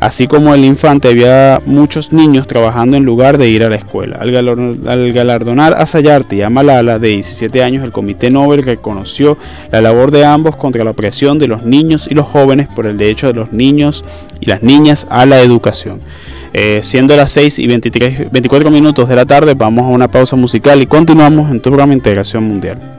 Así 0.00 0.28
como 0.28 0.54
el 0.54 0.64
infante 0.64 1.08
había 1.08 1.60
muchos 1.66 2.12
niños 2.12 2.46
trabajando 2.46 2.96
en 2.96 3.02
lugar 3.02 3.36
de 3.36 3.48
ir 3.48 3.64
a 3.64 3.68
la 3.68 3.76
escuela. 3.76 4.18
Al, 4.18 5.12
galardonar 5.12 5.74
a 5.74 5.86
Sayarti 5.86 6.36
y 6.36 6.42
a 6.42 6.50
Malala 6.50 7.00
de 7.00 7.08
17 7.08 7.64
años, 7.64 7.82
el 7.82 7.90
Comité 7.90 8.30
Nobel 8.30 8.62
reconoció 8.62 9.36
la 9.72 9.80
labor 9.80 10.12
de 10.12 10.24
ambos 10.24 10.56
contra 10.56 10.84
la 10.84 10.92
opresión 10.92 11.40
de 11.40 11.48
los 11.48 11.64
niños 11.64 12.06
y 12.08 12.14
los 12.14 12.26
jóvenes 12.26 12.68
por 12.68 12.86
el 12.86 12.96
derecho 12.96 13.26
de 13.26 13.34
los 13.34 13.52
niños 13.52 14.04
y 14.38 14.46
las 14.46 14.62
niñas 14.62 15.04
a 15.10 15.26
la 15.26 15.40
educación. 15.40 15.98
Eh, 16.52 16.80
siendo 16.82 17.16
las 17.16 17.30
6 17.32 17.58
y 17.58 17.66
23, 17.66 18.30
24 18.30 18.70
minutos 18.70 19.08
de 19.08 19.16
la 19.16 19.26
tarde, 19.26 19.54
vamos 19.54 19.84
a 19.84 19.88
una 19.88 20.08
pausa 20.08 20.36
musical 20.36 20.80
y 20.82 20.86
continuamos 20.86 21.50
en 21.50 21.60
tu 21.60 21.70
programa 21.70 21.92
Integración 21.92 22.44
Mundial. 22.44 22.97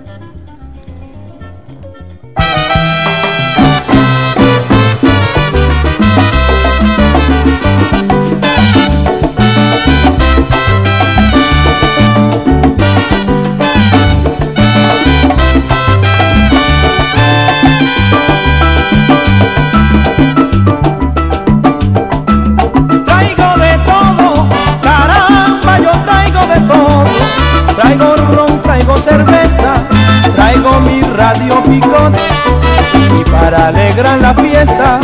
Alegrar 34.00 34.22
la 34.22 34.34
fiesta 34.34 35.00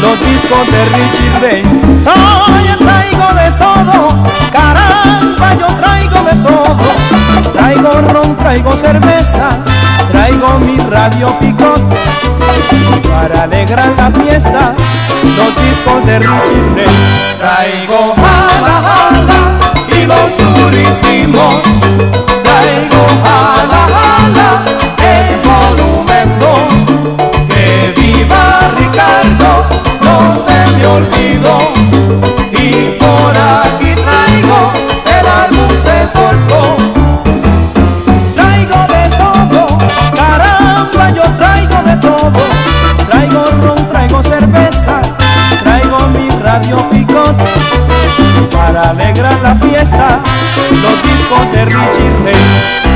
los 0.00 0.20
discos 0.20 0.66
de 0.72 0.84
Richie 0.96 1.30
Ray. 1.42 1.62
Yo 2.66 2.78
traigo 2.78 3.34
de 3.34 3.50
todo, 3.58 4.24
caramba, 4.50 5.54
yo 5.58 5.66
traigo 5.76 6.22
de 6.22 6.36
todo. 6.48 7.52
Traigo 7.52 7.90
ron, 8.00 8.36
traigo 8.38 8.76
cerveza, 8.76 9.58
traigo 10.10 10.58
mi 10.60 10.78
radio 10.78 11.38
picón 11.38 11.88
y 12.72 13.08
para 13.08 13.42
alegrar 13.42 13.92
la 13.98 14.10
fiesta 14.10 14.74
los 15.36 15.62
discos 15.62 16.06
de 16.06 16.18
Richie 16.20 16.62
Ray. 16.76 17.36
Traigo 17.38 18.14
jala 18.16 18.82
jala 18.88 19.58
y 19.88 20.06
los 20.06 20.54
durísimos. 20.56 22.29
Y 32.52 32.96
por 32.98 33.32
aquí 33.36 33.94
traigo 33.94 34.72
el 35.06 35.26
álbum 35.26 35.68
se 35.84 36.06
soltó. 36.12 36.76
Traigo 38.34 38.80
de 38.86 39.08
todo, 39.16 39.78
caramba, 40.14 41.10
yo 41.10 41.22
traigo 41.38 41.82
de 41.82 41.96
todo. 41.96 42.40
Traigo 43.08 43.44
ron, 43.62 43.88
traigo 43.88 44.22
cerveza, 44.22 45.00
traigo 45.62 46.08
mi 46.08 46.28
radio 46.42 46.76
picot. 46.90 47.36
Para 48.52 48.90
alegrar 48.90 49.40
la 49.40 49.56
fiesta, 49.56 50.20
los 50.82 51.02
discos 51.02 51.52
de 51.52 51.64
Richie 51.64 52.10
Ray 52.24 52.89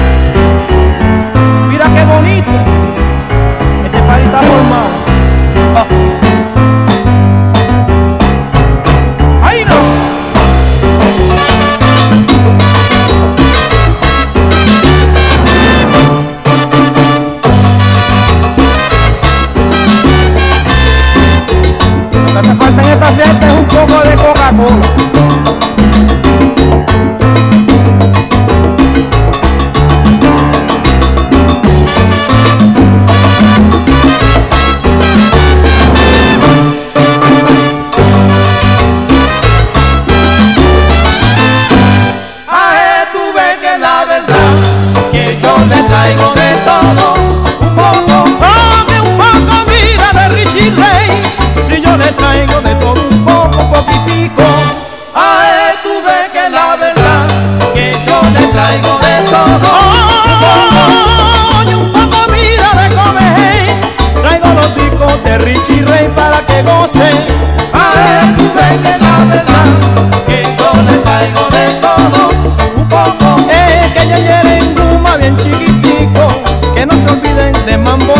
bien 75.25 75.37
chiquitico, 75.39 76.27
que 76.75 76.85
no 76.85 76.93
se 76.93 77.11
olviden 77.11 77.53
de 77.65 77.79
Mambo 77.79 78.15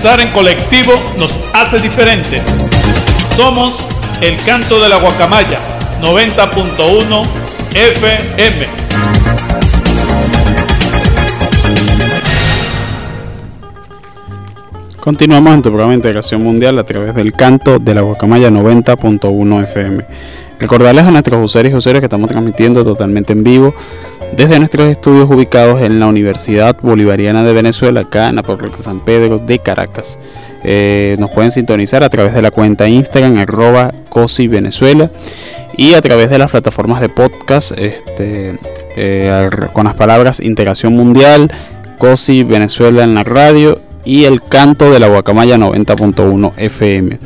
Pensar 0.00 0.20
en 0.20 0.30
colectivo 0.30 0.92
nos 1.18 1.36
hace 1.52 1.80
diferentes. 1.80 2.40
Somos 3.34 3.74
el 4.20 4.36
canto 4.44 4.80
de 4.80 4.88
la 4.88 4.94
guacamaya 4.94 5.58
90.1 6.00 7.26
FM. 7.74 8.66
Continuamos 15.00 15.54
en 15.54 15.62
tu 15.62 15.70
programa 15.70 15.90
de 15.90 15.96
integración 15.96 16.44
mundial 16.44 16.78
a 16.78 16.84
través 16.84 17.12
del 17.16 17.32
canto 17.32 17.80
de 17.80 17.94
la 17.96 18.02
guacamaya 18.02 18.50
90.1 18.50 19.64
FM. 19.64 20.04
Recordarles 20.58 21.04
a 21.04 21.10
nuestros 21.10 21.44
usuarios 21.44 21.74
y 21.74 21.76
usuarios 21.76 22.00
que 22.00 22.06
estamos 22.06 22.30
transmitiendo 22.30 22.84
totalmente 22.84 23.32
en 23.32 23.44
vivo 23.44 23.74
desde 24.36 24.58
nuestros 24.58 24.88
estudios 24.88 25.28
ubicados 25.30 25.80
en 25.82 26.00
la 26.00 26.06
Universidad 26.06 26.76
Bolivariana 26.80 27.44
de 27.44 27.52
Venezuela, 27.52 28.00
acá 28.00 28.28
en 28.28 28.36
la 28.36 28.42
parroquia 28.42 28.78
San 28.78 29.00
Pedro 29.00 29.38
de 29.38 29.58
Caracas. 29.58 30.18
Eh, 30.64 31.16
nos 31.18 31.30
pueden 31.30 31.50
sintonizar 31.50 32.02
a 32.02 32.08
través 32.08 32.34
de 32.34 32.42
la 32.42 32.50
cuenta 32.50 32.88
Instagram 32.88 33.38
arroba 33.38 33.92
COSI 34.08 34.48
Venezuela 34.48 35.08
y 35.76 35.94
a 35.94 36.02
través 36.02 36.30
de 36.30 36.38
las 36.38 36.50
plataformas 36.50 37.00
de 37.00 37.08
podcast 37.08 37.72
este, 37.72 38.58
eh, 38.96 39.50
con 39.72 39.84
las 39.84 39.94
palabras 39.94 40.40
Integración 40.40 40.94
Mundial, 40.94 41.52
COSI 41.98 42.42
Venezuela 42.42 43.04
en 43.04 43.14
la 43.14 43.22
radio 43.22 43.80
y 44.04 44.24
el 44.24 44.42
canto 44.42 44.90
de 44.90 44.98
la 44.98 45.08
guacamaya 45.08 45.56
90.1 45.56 46.52
FM. 46.56 47.18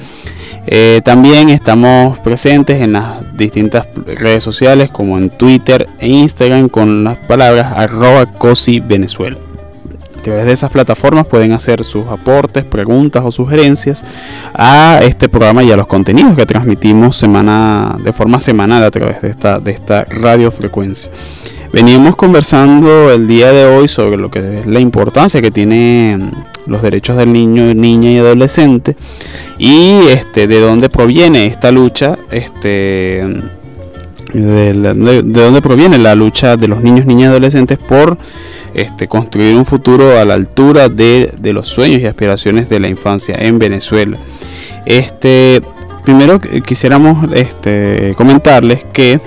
Eh, 0.66 1.01
también 1.05 1.48
estamos 1.48 2.18
presentes 2.20 2.81
en 2.81 2.92
las 2.92 3.37
distintas 3.37 3.87
redes 4.07 4.44
sociales 4.44 4.90
como 4.90 5.18
en 5.18 5.31
Twitter 5.31 5.87
e 5.98 6.09
Instagram 6.09 6.68
con 6.68 7.05
las 7.05 7.18
palabras 7.18 7.72
arroba 7.77 8.27
cosi. 8.27 8.81
A 8.81 10.22
través 10.22 10.44
de 10.44 10.53
esas 10.53 10.70
plataformas 10.70 11.27
pueden 11.27 11.51
hacer 11.51 11.83
sus 11.83 12.07
aportes, 12.07 12.62
preguntas 12.62 13.25
o 13.25 13.33
sugerencias 13.33 14.05
a 14.55 15.01
este 15.03 15.29
programa 15.29 15.64
y 15.64 15.72
a 15.72 15.77
los 15.77 15.88
contenidos 15.88 16.37
que 16.37 16.46
transmitimos 16.46 17.16
semana, 17.16 17.98
de 18.05 18.12
forma 18.12 18.38
semanal 18.38 18.85
a 18.85 18.90
través 18.92 19.20
de 19.20 19.31
esta, 19.31 19.59
de 19.59 19.72
esta 19.72 20.05
radiofrecuencia. 20.05 21.11
Venimos 21.72 22.16
conversando 22.16 23.11
el 23.11 23.26
día 23.26 23.50
de 23.50 23.64
hoy 23.64 23.88
sobre 23.88 24.18
lo 24.18 24.30
que 24.30 24.58
es 24.61 24.66
la 24.66 24.78
importancia 24.78 25.40
que 25.40 25.50
tienen 25.50 26.30
los 26.66 26.82
derechos 26.82 27.16
del 27.16 27.32
niño, 27.32 27.72
niña 27.72 28.11
y 28.11 28.18
adolescente 28.18 28.94
y 29.58 29.96
este 30.11 30.46
de 30.46 30.61
dónde 30.61 30.90
proviene 30.90 31.46
esta 31.46 31.70
lucha, 31.72 32.18
este 32.30 33.24
de, 34.35 34.74
la- 34.74 34.92
de- 34.94 35.22
de 35.22 35.42
dónde 35.44 35.62
proviene 35.62 35.96
la 35.98 36.14
lucha 36.14 36.56
de 36.58 36.68
los 36.68 36.82
niños, 36.82 37.06
niñas 37.06 37.28
y 37.28 37.30
adolescentes 37.30 37.78
por 37.78 38.18
este, 38.74 39.08
construir 39.08 39.56
un 39.56 39.64
futuro 39.64 40.18
a 40.18 40.24
la 40.26 40.35
altura 40.35 40.90
de, 40.90 41.32
de 41.38 41.52
los 41.54 41.68
sueños 41.68 42.02
y 42.02 42.06
aspiraciones 42.06 42.68
de 42.68 42.80
la 42.80 42.88
infancia 42.88 43.37
en 43.38 43.58
Venezuela. 43.58 44.18
Este, 44.85 45.62
primero 46.04 46.38
qu- 46.40 46.62
quisiéramos 46.64 47.28
este, 47.35 48.12
comentarles 48.16 48.85
que 48.92 49.20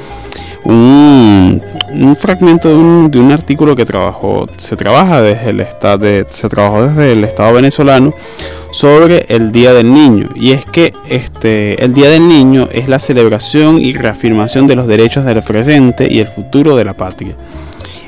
un, 0.66 1.62
fragmento 2.20 2.70
de 2.70 2.76
un, 2.76 3.12
de 3.12 3.20
un 3.20 3.32
artículo 3.32 3.76
que 3.76 3.86
trabajó, 3.86 4.48
se 4.58 4.76
trabaja 4.76 5.22
desde 5.22 5.52
el 5.52 5.62
estado 5.62 6.06
se 6.30 6.50
trabajó 6.50 6.88
desde 6.88 7.14
el 7.14 7.24
Estado 7.24 7.54
venezolano 7.54 8.14
sobre 8.72 9.26
el 9.30 9.52
Día 9.52 9.74
del 9.74 9.94
Niño 9.94 10.30
y 10.36 10.52
es 10.52 10.66
que 10.66 10.92
este 11.08 11.84
el 11.84 11.94
Día 11.94 12.10
del 12.10 12.28
Niño 12.28 12.68
es 12.72 12.90
la 12.90 13.00
celebración 13.00 13.80
y 13.80 13.94
reafirmación 13.94 14.68
de 14.68 14.76
los 14.76 14.88
derechos 14.88 15.26
del 15.26 15.42
presente 15.44 16.12
y 16.12 16.20
el 16.20 16.28
futuro 16.28 16.76
de 16.76 16.86
la 16.86 16.94
patria. 16.94 17.36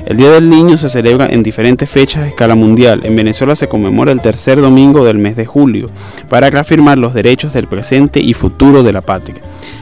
El 0.04 0.16
Día 0.16 0.30
del 0.30 0.48
Niño 0.48 0.78
se 0.78 0.88
celebra 0.88 1.26
en 1.26 1.42
diferentes 1.42 1.90
fechas 1.90 2.22
a 2.22 2.28
escala 2.28 2.54
mundial. 2.54 3.02
En 3.04 3.14
Venezuela 3.14 3.54
se 3.54 3.68
conmemora 3.68 4.10
el 4.10 4.22
tercer 4.22 4.58
domingo 4.58 5.04
del 5.04 5.18
mes 5.18 5.36
de 5.36 5.44
julio 5.44 5.88
para 6.30 6.48
reafirmar 6.48 6.96
los 6.96 7.12
derechos 7.12 7.52
del 7.52 7.66
presente 7.66 8.18
y 8.20 8.32
futuro 8.32 8.82
de 8.82 8.92
la 8.94 9.02
patria. 9.02 9.36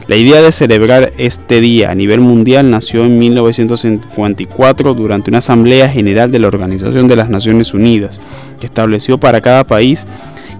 La 0.07 0.15
idea 0.15 0.41
de 0.41 0.53
celebrar 0.53 1.11
este 1.17 1.59
día 1.59 1.91
a 1.91 1.95
nivel 1.95 2.21
mundial 2.21 2.71
nació 2.71 3.03
en 3.03 3.19
1954 3.19 4.93
durante 4.93 5.29
una 5.29 5.39
Asamblea 5.39 5.89
General 5.89 6.31
de 6.31 6.39
la 6.39 6.47
Organización 6.47 7.09
de 7.09 7.17
las 7.17 7.29
Naciones 7.29 7.73
Unidas, 7.73 8.17
que 8.57 8.67
estableció 8.67 9.17
para 9.17 9.41
cada 9.41 9.65
país 9.65 10.07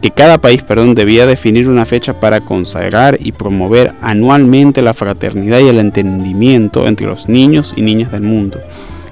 que 0.01 0.11
cada 0.11 0.37
país 0.37 0.63
perdón, 0.63 0.95
debía 0.95 1.25
definir 1.25 1.67
una 1.67 1.85
fecha 1.85 2.19
para 2.19 2.41
consagrar 2.41 3.17
y 3.19 3.31
promover 3.31 3.93
anualmente 4.01 4.81
la 4.81 4.93
fraternidad 4.93 5.59
y 5.59 5.69
el 5.69 5.79
entendimiento 5.79 6.87
entre 6.87 7.07
los 7.07 7.27
niños 7.29 7.73
y 7.75 7.81
niñas 7.81 8.11
del 8.11 8.23
mundo. 8.23 8.59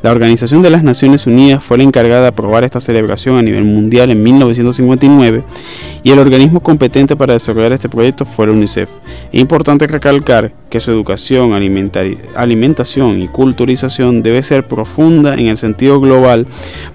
La 0.06 0.12
Organización 0.12 0.62
de 0.62 0.70
las 0.70 0.84
Naciones 0.84 1.26
Unidas 1.26 1.64
fue 1.64 1.80
la 1.80 1.84
encargada 1.84 2.22
de 2.22 2.28
aprobar 2.28 2.64
esta 2.64 2.80
celebración 2.80 3.40
a 3.40 3.42
nivel 3.42 3.64
mundial 3.64 4.12
en 4.12 4.22
1959 4.22 5.44
y 6.04 6.12
el 6.12 6.20
organismo 6.20 6.60
competente 6.60 7.16
para 7.16 7.34
desarrollar 7.34 7.74
este 7.74 7.90
proyecto 7.90 8.24
fue 8.24 8.46
la 8.46 8.54
UNICEF. 8.54 8.88
Es 9.34 9.42
importante 9.42 9.88
recalcar 9.88 10.54
que 10.70 10.80
su 10.80 10.92
educación, 10.92 11.54
alimentación 12.36 13.20
y 13.24 13.28
culturización 13.28 14.22
debe 14.22 14.44
ser 14.44 14.68
profunda 14.68 15.34
en 15.34 15.48
el 15.48 15.58
sentido 15.58 16.00
global 16.00 16.46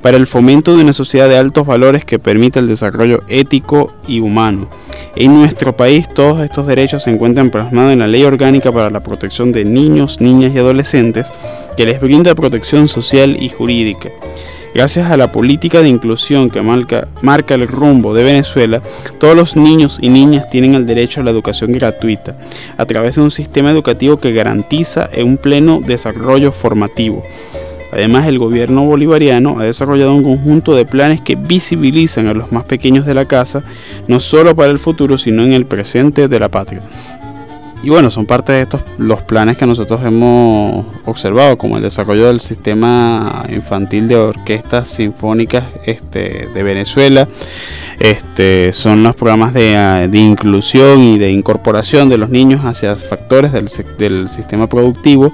para 0.03 0.17
el 0.17 0.29
fomento 0.29 0.77
de 0.77 0.85
una 0.85 0.93
sociedad 0.93 1.29
de 1.29 1.37
altos 1.37 1.67
valores 1.67 2.05
que 2.05 2.21
permita 2.21 2.61
el 2.61 2.69
desarrollo 2.69 3.25
ético 3.27 3.93
y 4.07 4.21
humano. 4.21 4.69
En 5.17 5.35
nuestro 5.35 5.77
país 5.77 6.09
todos 6.09 6.43
estos 6.43 6.69
derechos 6.69 7.03
se 7.03 7.11
encuentran 7.11 7.51
plasmados 7.51 7.93
en 7.93 7.99
la 7.99 8.07
Ley 8.07 8.23
Orgánica 8.23 8.71
para 8.71 8.91
la 8.91 9.01
Protección 9.01 9.51
de 9.51 9.65
Niños, 9.65 10.21
Niñas 10.21 10.53
y 10.55 10.59
Adolescentes, 10.59 11.33
que 11.77 11.87
les 11.87 12.01
brinda 12.01 12.35
protección 12.37 12.87
social 12.87 13.00
y 13.41 13.49
jurídica. 13.49 14.11
Gracias 14.73 15.11
a 15.11 15.17
la 15.17 15.33
política 15.33 15.81
de 15.81 15.89
inclusión 15.89 16.49
que 16.49 16.63
marca 16.63 17.55
el 17.55 17.67
rumbo 17.67 18.15
de 18.15 18.23
Venezuela, 18.23 18.81
todos 19.19 19.35
los 19.35 19.57
niños 19.57 19.99
y 20.01 20.11
niñas 20.11 20.49
tienen 20.49 20.75
el 20.75 20.87
derecho 20.87 21.21
a 21.21 21.25
la 21.25 21.33
educación 21.33 21.73
gratuita, 21.73 22.37
a 22.77 22.87
través 22.87 23.17
de 23.17 23.23
un 23.23 23.33
sistema 23.33 23.73
educativo 23.73 24.17
que 24.17 24.33
garantiza 24.33 25.11
un 25.25 25.39
pleno 25.39 25.81
desarrollo 25.81 26.53
formativo. 26.53 27.25
Además, 27.93 28.29
el 28.29 28.39
gobierno 28.39 28.85
bolivariano 28.85 29.59
ha 29.59 29.65
desarrollado 29.65 30.15
un 30.15 30.23
conjunto 30.23 30.77
de 30.77 30.85
planes 30.87 31.21
que 31.21 31.35
visibilizan 31.35 32.29
a 32.29 32.35
los 32.35 32.53
más 32.53 32.65
pequeños 32.65 33.05
de 33.05 33.15
la 33.15 33.25
casa, 33.25 33.65
no 34.07 34.21
solo 34.21 34.55
para 34.55 34.71
el 34.71 34.79
futuro, 34.79 35.19
sino 35.19 35.43
en 35.43 35.53
el 35.53 35.67
presente 35.67 36.29
de 36.29 36.39
la 36.39 36.49
patria. 36.49 36.81
Y 37.83 37.89
bueno, 37.89 38.11
son 38.11 38.27
parte 38.27 38.53
de 38.53 38.63
estos 38.63 38.83
los 38.99 39.23
planes 39.23 39.57
que 39.57 39.65
nosotros 39.65 40.01
hemos 40.05 40.85
observado, 41.07 41.57
como 41.57 41.79
el 41.79 41.83
desarrollo 41.83 42.27
del 42.27 42.41
sistema 42.41 43.45
infantil 43.49 44.07
de 44.07 44.17
orquestas 44.17 44.89
sinfónicas 44.89 45.65
este, 45.87 46.49
de 46.55 46.63
Venezuela. 46.63 47.27
Este, 47.99 48.73
son 48.73 49.03
los 49.03 49.15
programas 49.15 49.53
de, 49.53 49.77
ah, 49.77 50.09
de 50.09 50.19
inclusión 50.19 51.01
y 51.01 51.19
de 51.19 51.31
incorporación 51.31 52.09
de 52.09 52.17
los 52.17 52.31
niños 52.31 52.63
hacia 52.65 52.97
factores 52.97 53.53
del, 53.53 53.69
del 53.99 54.29
sistema 54.29 54.67
productivo 54.67 55.31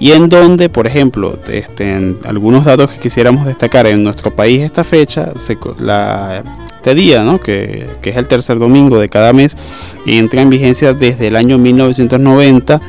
y 0.00 0.10
en 0.10 0.28
donde, 0.28 0.68
por 0.68 0.88
ejemplo, 0.88 1.38
este, 1.48 1.92
en 1.92 2.18
algunos 2.24 2.64
datos 2.64 2.90
que 2.90 2.98
quisiéramos 2.98 3.46
destacar 3.46 3.86
en 3.86 4.02
nuestro 4.02 4.34
país 4.34 4.62
esta 4.62 4.82
fecha, 4.82 5.32
se 5.36 5.56
la, 5.78 6.42
este 6.80 6.94
día, 6.94 7.22
¿no? 7.22 7.38
que, 7.40 7.86
que 8.00 8.08
es 8.10 8.16
el 8.16 8.26
tercer 8.26 8.58
domingo 8.58 8.98
de 8.98 9.10
cada 9.10 9.34
mes, 9.34 9.54
y 10.06 10.16
entra 10.16 10.40
en 10.40 10.48
vigencia 10.48 10.94
desde 10.94 11.28
el 11.28 11.36
año 11.36 11.58
1990. 11.58 12.80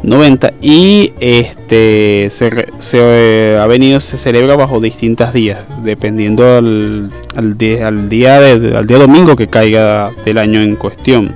90 0.00 0.52
y 0.62 1.12
este 1.18 2.28
se, 2.30 2.68
se, 2.78 3.56
ha 3.60 3.66
venido 3.66 4.00
se 4.00 4.16
celebra 4.16 4.54
bajo 4.54 4.78
distintas 4.78 5.32
días 5.34 5.64
dependiendo 5.82 6.44
al, 6.56 7.10
al 7.34 7.58
día 7.58 7.88
al 7.88 8.08
de- 8.08 8.84
día 8.86 8.96
domingo 8.96 9.34
que 9.34 9.48
caiga 9.48 10.12
del 10.24 10.38
año 10.38 10.62
en 10.62 10.76
cuestión 10.76 11.34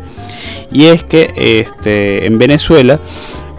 y 0.70 0.84
es 0.84 1.02
que 1.02 1.32
este 1.36 2.24
en 2.24 2.38
Venezuela 2.38 3.00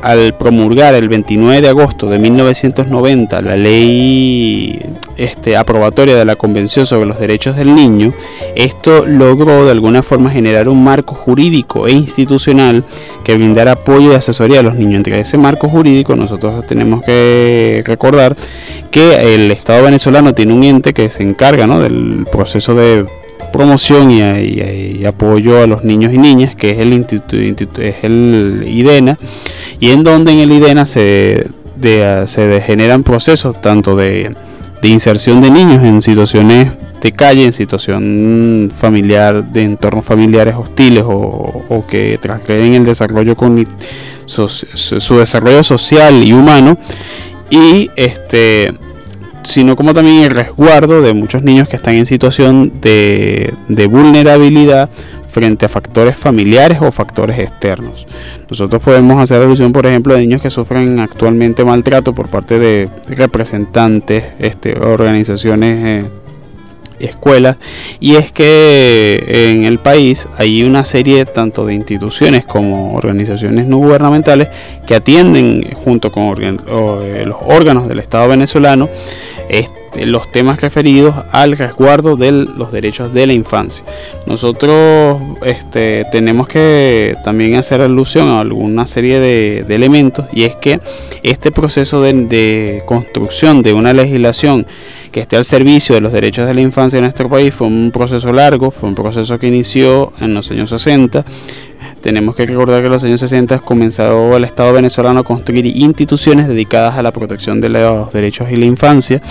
al 0.04 0.34
promulgar 0.34 0.93
el 0.95 1.08
29 1.08 1.62
de 1.62 1.70
agosto 1.70 2.08
de 2.08 2.20
1990 2.20 3.41
la 3.41 3.56
ley 3.56 4.78
este, 5.16 5.56
aprobatoria 5.56 6.16
de 6.16 6.26
la 6.26 6.36
Convención 6.36 6.86
sobre 6.86 7.06
los 7.06 7.20
Derechos 7.20 7.56
del 7.56 7.74
Niño, 7.74 8.14
esto 8.56 9.06
logró 9.06 9.66
de 9.66 9.72
alguna 9.72 10.04
forma 10.04 10.30
generar 10.30 10.68
un 10.68 10.84
marco 10.84 11.16
jurídico 11.16 11.88
e 11.88 11.91
institucional 11.91 12.84
que 13.24 13.36
brindara 13.36 13.72
apoyo 13.72 14.12
y 14.12 14.16
asesoría 14.16 14.60
a 14.60 14.64
los 14.64 14.76
niños. 14.76 14.95
Entre 14.95 15.20
ese 15.20 15.38
marco 15.38 15.70
jurídico 15.70 16.18
nosotros 16.18 16.68
tenemos 16.68 17.01
que 17.01 17.82
recordar 17.86 18.36
que 18.91 19.34
el 19.34 19.51
Estado 19.51 19.84
venezolano 19.84 20.34
tiene 20.34 20.54
un 20.54 20.66
ente 20.66 20.93
que 20.93 21.10
se 21.10 21.24
encarga 21.24 21.64
del 21.80 22.26
proceso 22.30 22.76
de 22.76 23.06
promoción 23.52 24.12
y, 24.12 25.06
apoyo 25.06 25.62
a 25.62 25.68
los 25.68 25.84
niños 25.84 26.14
y 26.14 26.18
niñas, 26.18 26.56
que 26.56 26.72
es 26.72 26.80
el, 26.80 26.94
instituto, 26.94 27.82
es 27.82 28.04
el 28.04 28.64
IDENA, 28.66 29.18
y 29.80 29.91
en 29.91 30.04
donde 30.04 30.32
en 30.32 30.39
el 30.39 30.52
IDENA 30.52 30.86
se, 30.86 31.48
se 32.26 32.62
generan 32.66 33.04
procesos 33.04 33.62
tanto 33.62 33.96
de, 33.96 34.32
inserción 34.84 35.41
de 35.41 35.50
niños 35.50 35.84
en 35.84 36.02
situaciones 36.02 36.72
de 37.02 37.12
calle, 37.12 37.46
en 37.46 37.54
situación 37.54 38.72
familiar, 38.76 39.44
de 39.46 39.64
entornos 39.64 40.06
familiares 40.06 40.56
hostiles 40.56 41.04
o, 41.06 41.86
que 41.89 42.18
transgreden 42.22 42.76
el 42.76 42.86
desarrollo 42.86 43.36
con 43.36 43.66
su 44.26 45.18
desarrollo 45.18 45.64
social 45.64 46.24
y 46.24 46.34
humano 46.34 46.78
y 47.50 47.89
este 47.96 48.74
sino 49.44 49.76
como 49.76 49.94
también 49.94 50.24
el 50.24 50.32
resguardo 50.32 51.02
de 51.02 51.14
muchos 51.14 51.44
niños 51.44 51.68
que 51.68 51.76
están 51.76 51.96
en 51.96 52.06
situación 52.06 52.72
de, 52.82 53.54
vulnerabilidad 53.89 54.89
frente 55.30 55.66
a 55.66 55.70
factores 55.70 56.16
familiares 56.16 56.80
o 56.82 56.91
factores 56.91 57.39
externos. 57.39 58.06
Nosotros 58.50 58.82
podemos 58.82 59.20
hacer 59.20 59.41
alusión, 59.41 59.74
por 59.74 59.86
ejemplo, 59.86 60.14
de 60.14 60.22
niños 60.22 60.41
que 60.41 60.50
sufren 60.50 61.00
actualmente 61.00 61.64
maltrato 61.64 62.14
por 62.14 62.30
parte 62.30 62.60
de 62.60 62.89
representantes, 63.10 64.26
este, 64.39 64.78
organizaciones, 64.80 66.04
eh, 66.04 66.10
escuelas, 67.00 67.58
y 68.00 68.16
es 68.16 68.32
que 68.32 69.24
en 69.28 69.66
el 69.66 69.80
país 69.80 70.28
hay 70.38 70.64
una 70.64 70.86
serie 70.86 71.26
tanto 71.26 71.66
de 71.66 71.74
instituciones 71.74 72.46
como 72.46 72.94
organizaciones 72.94 73.68
no 73.68 73.78
gubernamentales 73.78 74.50
que 74.86 74.96
atienden 74.96 75.64
junto 75.76 76.12
con 76.12 76.41
eh, 76.41 77.24
los 77.26 77.38
órganos 77.41 77.88
del 77.88 78.00
Estado 78.00 78.30
venezolano 78.30 78.89
este, 79.50 80.06
los 80.06 80.32
temas 80.32 80.62
referidos 80.62 81.16
al 81.32 81.58
resguardo 81.58 82.16
de 82.16 82.32
los 82.32 82.72
derechos 82.72 83.14
de 83.14 83.28
la 83.28 83.34
infancia. 83.34 83.86
Nosotros 84.26 85.22
este, 85.46 86.06
tenemos 86.12 86.48
que 86.48 87.16
también 87.24 87.56
hacer 87.56 87.82
alusión 87.82 88.28
a 88.30 88.39
alguna 88.41 88.88
serie 88.88 89.20
de, 89.20 89.74
elementos 89.74 90.26
y 90.32 90.44
es 90.44 90.56
que 90.56 90.80
este 91.24 91.52
proceso 91.52 92.02
de, 92.02 92.84
construcción 92.86 93.64
de 93.64 93.74
una 93.74 93.94
legislación 93.94 94.68
que 95.12 95.22
esté 95.22 95.36
al 95.36 95.46
servicio 95.46 95.96
de 95.96 96.02
los 96.02 96.14
derechos 96.14 96.48
de 96.48 96.54
la 96.54 96.62
infancia 96.62 96.98
en 96.98 97.04
nuestro 97.04 97.28
país 97.30 97.54
fue 97.54 97.68
un 97.68 97.91
proceso 97.91 98.32
largo, 98.32 98.72
fue 98.72 98.89
un 98.89 98.96
proceso 98.96 99.39
que 99.39 99.48
inició 99.48 100.14
en 100.22 100.34
los 100.34 100.50
años 100.52 100.70
60 100.70 101.26
tenemos 102.04 102.36
que 102.36 102.45
recordar 102.45 102.82
que 102.82 102.88
en 102.88 102.91
los 102.91 103.04
años 103.06 103.22
60 103.22 103.60
comenzó 103.60 104.36
el 104.36 104.43
Estado 104.43 104.74
venezolano 104.74 105.22
a 105.22 105.24
construir 105.24 105.66
instituciones 105.66 106.49
dedicadas 106.49 106.97
a 106.97 107.01
la 107.01 107.12
protección 107.12 107.62
de 107.62 107.70
los 107.70 108.12
derechos 108.12 108.51
y 108.51 108.58
la 108.58 108.66
infancia, 108.66 109.22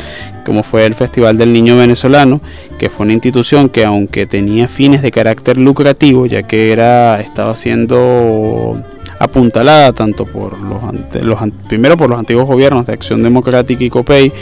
como 0.46 0.62
fue 0.62 0.86
el 0.86 0.94
Festival 0.94 1.36
del 1.36 1.52
Niño 1.52 1.76
Venezolano, 1.76 2.40
que 2.78 2.88
fue 2.88 3.04
una 3.04 3.12
institución 3.12 3.68
que 3.68 3.84
aunque 3.84 4.26
tenía 4.26 4.68
fines 4.68 5.02
de 5.02 5.10
carácter 5.10 5.58
lucrativo, 5.58 6.24
ya 6.24 6.42
que 6.44 6.72
era 6.72 7.20
estaba 7.20 7.54
siendo 7.56 8.72
apuntalada 9.18 9.92
tanto 9.92 10.24
por 10.24 10.58
los, 10.58 10.82
los 11.22 11.38
primero 11.68 11.98
por 11.98 12.08
los 12.08 12.18
antiguos 12.18 12.46
gobiernos 12.46 12.86
de 12.86 12.94
Acción 12.94 13.22
Democrática 13.22 13.84
y 13.84 13.90
COPEI, 13.90 14.32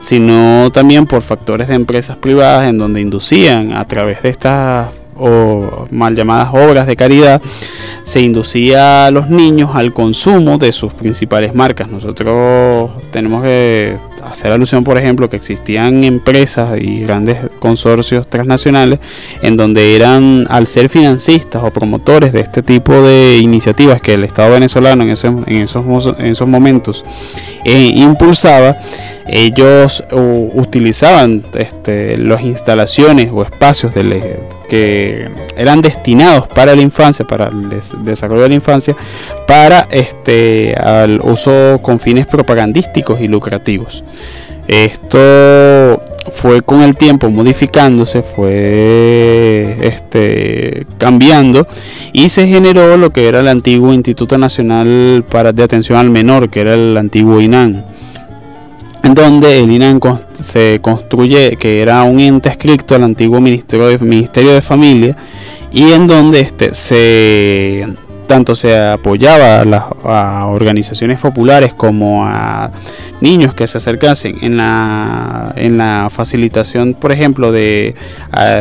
sino 0.00 0.72
también 0.72 1.06
por 1.06 1.22
factores 1.22 1.68
de 1.68 1.74
empresas 1.74 2.16
privadas 2.16 2.68
en 2.68 2.78
donde 2.78 3.00
inducían 3.00 3.72
a 3.72 3.86
través 3.86 4.22
de 4.22 4.30
estas 4.30 4.88
o 5.18 5.86
mal 5.90 6.14
llamadas 6.14 6.50
obras 6.52 6.86
de 6.86 6.96
caridad, 6.96 7.40
se 8.02 8.20
inducía 8.20 9.06
a 9.06 9.10
los 9.10 9.28
niños 9.28 9.70
al 9.74 9.92
consumo 9.92 10.58
de 10.58 10.72
sus 10.72 10.92
principales 10.92 11.54
marcas. 11.54 11.88
Nosotros 11.90 12.92
tenemos 13.10 13.42
que 13.42 13.96
hacer 14.22 14.52
alusión, 14.52 14.84
por 14.84 14.96
ejemplo, 14.96 15.28
que 15.28 15.36
existían 15.36 16.04
empresas 16.04 16.78
y 16.80 17.00
grandes 17.00 17.38
consorcios 17.58 18.28
transnacionales 18.28 19.00
en 19.42 19.56
donde 19.56 19.96
eran, 19.96 20.46
al 20.50 20.66
ser 20.66 20.88
financistas 20.88 21.62
o 21.64 21.70
promotores 21.70 22.32
de 22.32 22.40
este 22.40 22.62
tipo 22.62 22.92
de 23.02 23.38
iniciativas 23.38 24.00
que 24.00 24.14
el 24.14 24.24
Estado 24.24 24.52
venezolano 24.52 25.02
en, 25.02 25.10
esos, 25.10 25.34
en 25.46 26.26
esos 26.26 26.48
momentos 26.48 27.04
eh, 27.64 27.92
impulsaba, 27.96 28.76
ellos 29.26 30.04
utilizaban 30.12 31.42
este, 31.54 32.16
las 32.16 32.42
instalaciones 32.42 33.30
o 33.32 33.42
espacios 33.42 33.92
que 34.68 35.28
eran 35.56 35.80
destinados 35.80 36.46
para 36.48 36.74
la 36.74 36.82
infancia, 36.82 37.24
para 37.24 37.48
el 37.48 37.70
desarrollo 38.04 38.42
de 38.42 38.48
la 38.50 38.54
infancia, 38.54 38.96
para 39.46 39.86
este, 39.90 40.74
al 40.74 41.20
uso 41.22 41.80
con 41.82 42.00
fines 42.00 42.26
propagandísticos 42.26 43.20
y 43.20 43.28
lucrativos. 43.28 44.04
Esto 44.68 46.02
fue 46.32 46.62
con 46.62 46.82
el 46.82 46.96
tiempo 46.96 47.30
modificándose, 47.30 48.22
fue 48.22 49.76
este, 49.80 50.86
cambiando 50.98 51.66
y 52.12 52.28
se 52.28 52.48
generó 52.48 52.96
lo 52.96 53.10
que 53.10 53.28
era 53.28 53.40
el 53.40 53.48
antiguo 53.48 53.92
Instituto 53.92 54.36
Nacional 54.36 55.24
para, 55.30 55.52
de 55.52 55.62
Atención 55.62 55.98
al 55.98 56.10
Menor, 56.10 56.50
que 56.50 56.60
era 56.60 56.74
el 56.74 56.96
antiguo 56.96 57.40
INAN 57.40 57.84
donde 59.14 59.60
el 59.62 59.70
INAN 59.70 60.00
se 60.32 60.78
construye, 60.80 61.56
que 61.56 61.80
era 61.82 62.02
un 62.02 62.20
ente 62.20 62.48
escrito 62.48 62.94
al 62.94 63.04
antiguo 63.04 63.40
Ministerio 63.40 63.88
de, 63.88 64.62
Familia, 64.62 65.16
y 65.72 65.92
en 65.92 66.06
donde 66.06 66.40
este, 66.40 66.74
se 66.74 67.86
tanto 68.26 68.54
se 68.56 68.76
apoyaba 68.76 69.60
a 69.60 69.64
las 69.64 69.84
organizaciones 70.44 71.20
populares 71.20 71.72
como 71.74 72.26
a 72.26 72.70
niños 73.20 73.54
que 73.54 73.66
se 73.66 73.78
acercasen. 73.78 74.36
En 74.42 74.56
la, 74.56 75.52
en 75.56 75.78
la 75.78 76.08
facilitación, 76.10 76.94
por 76.94 77.12
ejemplo, 77.12 77.52
de, 77.52 77.94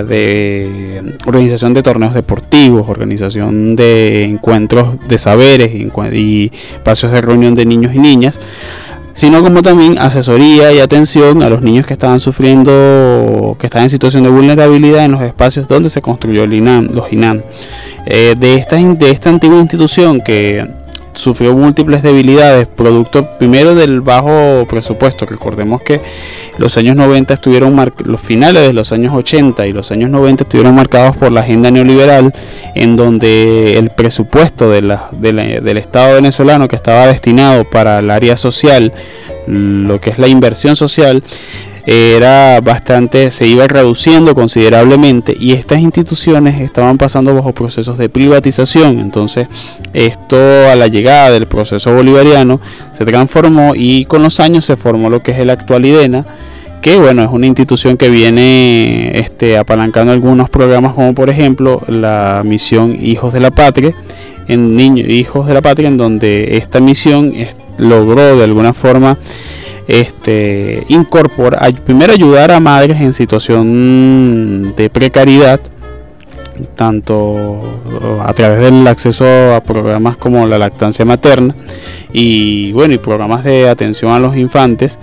de 0.07 1.13
organización 1.25 1.73
de 1.73 1.83
torneos 1.83 2.13
deportivos, 2.13 2.87
organización 2.87 3.75
de 3.75 4.23
encuentros 4.23 5.07
de 5.07 5.17
saberes 5.17 5.71
y 5.73 6.51
espacios 6.73 7.11
de 7.11 7.21
reunión 7.21 7.55
de 7.55 7.65
niños 7.65 7.95
y 7.95 7.99
niñas 7.99 8.39
sino 9.15 9.41
como 9.41 9.61
también 9.61 9.97
asesoría 9.97 10.73
y 10.73 10.79
atención 10.79 11.41
a 11.41 11.49
los 11.49 11.61
niños 11.61 11.87
que 11.87 11.93
estaban 11.93 12.19
sufriendo, 12.19 13.55
que 13.57 13.67
estaban 13.67 13.85
en 13.85 13.89
situación 13.89 14.23
de 14.23 14.29
vulnerabilidad 14.29 15.05
en 15.05 15.13
los 15.13 15.21
espacios 15.21 15.67
donde 15.67 15.89
se 15.89 16.01
construyó 16.01 16.43
el 16.43 16.53
INAM, 16.53 16.89
los 16.93 17.11
INAM. 17.11 17.41
Eh, 18.05 18.35
de, 18.37 18.55
esta, 18.55 18.75
de 18.75 19.09
esta 19.09 19.29
antigua 19.29 19.57
institución 19.57 20.19
que 20.19 20.63
sufrió 21.15 21.53
múltiples 21.53 22.03
debilidades, 22.03 22.67
producto 22.67 23.27
primero 23.39 23.73
del 23.75 24.01
bajo 24.01 24.65
presupuesto. 24.69 25.25
Recordemos 25.25 25.81
que 25.81 25.99
los 26.57 26.77
años 26.77 26.95
90 26.95 27.33
estuvieron 27.33 27.75
los 28.05 28.21
finales 28.21 28.67
de 28.67 28.73
los 28.73 28.91
años 28.91 29.13
80 29.13 29.67
y 29.67 29.73
los 29.73 29.91
años 29.91 30.09
90 30.09 30.43
estuvieron 30.43 30.75
marcados 30.75 31.15
por 31.15 31.31
la 31.31 31.41
agenda 31.41 31.71
neoliberal, 31.71 32.33
en 32.75 32.95
donde 32.95 33.77
el 33.77 33.89
presupuesto 33.89 34.69
del 34.69 34.91
Estado 35.77 36.15
venezolano 36.15 36.67
que 36.67 36.75
estaba 36.75 37.07
destinado 37.07 37.63
para 37.63 37.99
el 37.99 38.11
área 38.11 38.37
social, 38.37 38.93
lo 39.47 39.99
que 39.99 40.11
es 40.11 40.19
la 40.19 40.27
inversión 40.27 40.75
social, 40.75 41.23
era 41.85 42.59
bastante, 42.61 43.29
se 43.31 43.47
iba 43.47 43.67
reduciendo 43.67 44.33
considerablemente 44.33 45.35
y 45.39 45.53
estas 45.53 45.79
instituciones 45.79 46.59
estaban 46.59 46.97
pasando 46.97 47.35
bajo 47.35 47.53
procesos 47.53 47.97
de 47.97 48.09
privatización. 48.09 48.99
Entonces, 48.99 49.47
esto 49.93 50.37
a 50.37 50.75
la 50.75 50.87
llegada 50.87 51.31
del 51.31 51.45
proceso 51.45 51.93
bolivariano 51.93 52.59
se 52.91 53.05
transformó 53.05 53.73
y 53.75 54.05
con 54.05 54.23
los 54.23 54.39
años 54.39 54.65
se 54.65 54.75
formó 54.75 55.09
lo 55.09 55.21
que 55.21 55.31
es 55.31 55.39
el 55.39 55.49
actual 55.49 55.85
IDENA 55.85 56.25
que 56.85 56.97
bueno, 56.97 57.23
es 57.23 57.29
una 57.31 57.47
institución 57.47 57.97
que 57.97 58.09
viene 58.09 59.17
este, 59.17 59.57
apalancando 59.57 60.11
algunos 60.11 60.51
programas 60.51 60.93
como 60.93 61.15
por 61.15 61.31
ejemplo 61.31 61.81
la 61.87 62.43
misión 62.45 62.95
Hijos 63.01 63.33
de 63.33 63.39
la 63.39 63.49
Patria, 63.49 63.95
en 64.47 64.75
niños 64.75 65.09
Hijos 65.09 65.47
de 65.47 65.55
la 65.55 65.63
Patria, 65.63 65.87
en 65.87 65.97
donde 65.97 66.57
esta 66.57 66.79
misión 66.79 67.33
logró 67.79 68.37
de 68.37 68.43
alguna 68.43 68.75
forma 68.75 69.17
este, 69.87 70.83
incorporar, 70.87 71.73
primero 71.81 72.13
ayudar 72.13 72.51
a 72.51 72.59
madres 72.59 72.99
en 73.01 73.13
situación 73.13 74.73
de 74.75 74.89
precariedad, 74.89 75.59
tanto 76.75 77.59
a 78.23 78.33
través 78.33 78.59
del 78.59 78.87
acceso 78.87 79.25
a 79.53 79.61
programas 79.61 80.17
como 80.17 80.47
la 80.47 80.57
lactancia 80.57 81.03
materna 81.03 81.53
y 82.13 82.71
bueno 82.71 82.93
y 82.93 82.97
programas 82.97 83.43
de 83.43 83.67
atención 83.67 84.13
a 84.13 84.19
los 84.19 84.37
infantes, 84.37 84.97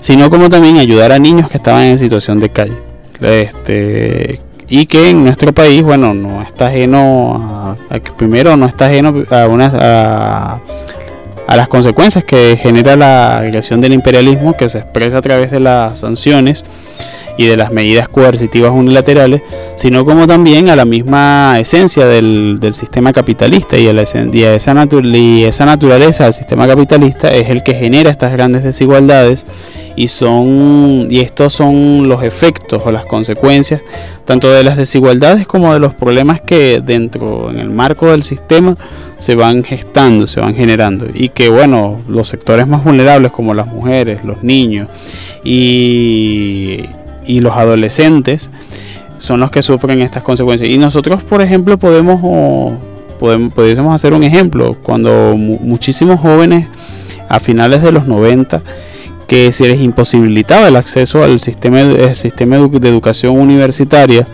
sino 0.00 0.30
como 0.30 0.48
también 0.48 0.78
ayudar 0.78 1.12
a 1.12 1.18
niños 1.18 1.48
que 1.48 1.58
estaban 1.58 1.84
en 1.84 1.98
situación 1.98 2.40
de 2.40 2.48
calle. 2.48 2.76
Este, 3.20 4.40
y 4.68 4.86
que 4.86 5.10
en 5.10 5.24
nuestro 5.24 5.52
país, 5.52 5.82
bueno, 5.82 6.12
no 6.12 6.42
está 6.42 6.66
ajeno 6.66 7.76
a, 7.88 7.98
primero 8.16 8.56
no 8.56 8.66
está 8.66 8.86
ajeno 8.86 9.14
a 9.30 9.46
una 9.46 9.72
a 9.74 10.60
las 11.54 11.68
consecuencias 11.68 12.24
que 12.24 12.56
genera 12.56 12.96
la 12.96 13.38
agresión 13.38 13.80
del 13.80 13.92
imperialismo 13.92 14.56
que 14.56 14.68
se 14.68 14.78
expresa 14.78 15.18
a 15.18 15.22
través 15.22 15.50
de 15.52 15.60
las 15.60 16.00
sanciones 16.00 16.64
y 17.36 17.46
de 17.46 17.56
las 17.56 17.72
medidas 17.72 18.08
coercitivas 18.08 18.72
unilaterales, 18.72 19.42
sino 19.76 20.04
como 20.04 20.26
también 20.26 20.68
a 20.68 20.76
la 20.76 20.84
misma 20.84 21.58
esencia 21.58 22.06
del, 22.06 22.58
sistema 22.72 23.12
capitalista 23.12 23.78
y 23.78 23.88
a, 23.88 23.92
la, 23.92 24.02
esa 24.02 24.24
y 24.24 25.44
esa 25.44 25.64
naturaleza 25.64 26.24
del 26.24 26.34
sistema 26.34 26.66
capitalista 26.66 27.32
es 27.32 27.48
el 27.48 27.62
que 27.62 27.74
genera 27.74 28.10
estas 28.10 28.32
grandes 28.32 28.64
desigualdades 28.64 29.46
y 29.94 30.08
son 30.08 31.08
y 31.10 31.20
estos 31.20 31.54
son 31.54 32.08
los 32.08 32.22
efectos 32.22 32.82
o 32.84 32.90
las 32.90 33.06
consecuencias 33.06 33.80
tanto 34.26 34.50
de 34.50 34.62
las 34.62 34.76
desigualdades 34.76 35.46
como 35.46 35.72
de 35.72 35.78
los 35.78 35.94
problemas 35.94 36.40
que 36.40 36.82
dentro 36.84 37.50
en 37.50 37.58
el 37.58 37.70
marco 37.70 38.10
del 38.10 38.24
sistema 38.24 38.74
se 39.18 39.34
van 39.34 39.64
gestando, 39.64 40.26
se 40.26 40.40
van 40.40 40.54
generando. 40.54 41.06
Y 41.14 41.30
que 41.30 41.48
bueno, 41.48 42.00
los 42.08 42.28
sectores 42.28 42.66
más 42.66 42.84
vulnerables 42.84 43.32
como 43.32 43.54
las 43.54 43.68
mujeres, 43.68 44.24
los 44.24 44.42
niños 44.42 44.88
y 45.44 46.84
y 47.26 47.40
los 47.40 47.54
adolescentes 47.54 48.50
son 49.18 49.40
los 49.40 49.50
que 49.50 49.62
sufren 49.62 50.02
estas 50.02 50.22
consecuencias. 50.22 50.70
Y 50.70 50.78
nosotros, 50.78 51.22
por 51.22 51.42
ejemplo, 51.42 51.78
podemos, 51.78 52.20
podemos 53.18 53.52
pudiésemos 53.54 53.94
hacer 53.94 54.12
un 54.12 54.24
ejemplo 54.24 54.76
cuando 54.82 55.34
muchísimos 55.36 56.20
jóvenes 56.20 56.68
a 57.28 57.40
finales 57.40 57.82
de 57.82 57.92
los 57.92 58.06
90 58.06 58.62
que 59.26 59.52
se 59.52 59.66
les 59.66 59.80
imposibilitaba 59.80 60.68
el 60.68 60.76
acceso 60.76 61.24
al 61.24 61.40
sistema, 61.40 61.80
el 61.80 62.14
sistema 62.14 62.56
de 62.56 62.88
educación 62.88 63.38
universitaria 63.38 64.26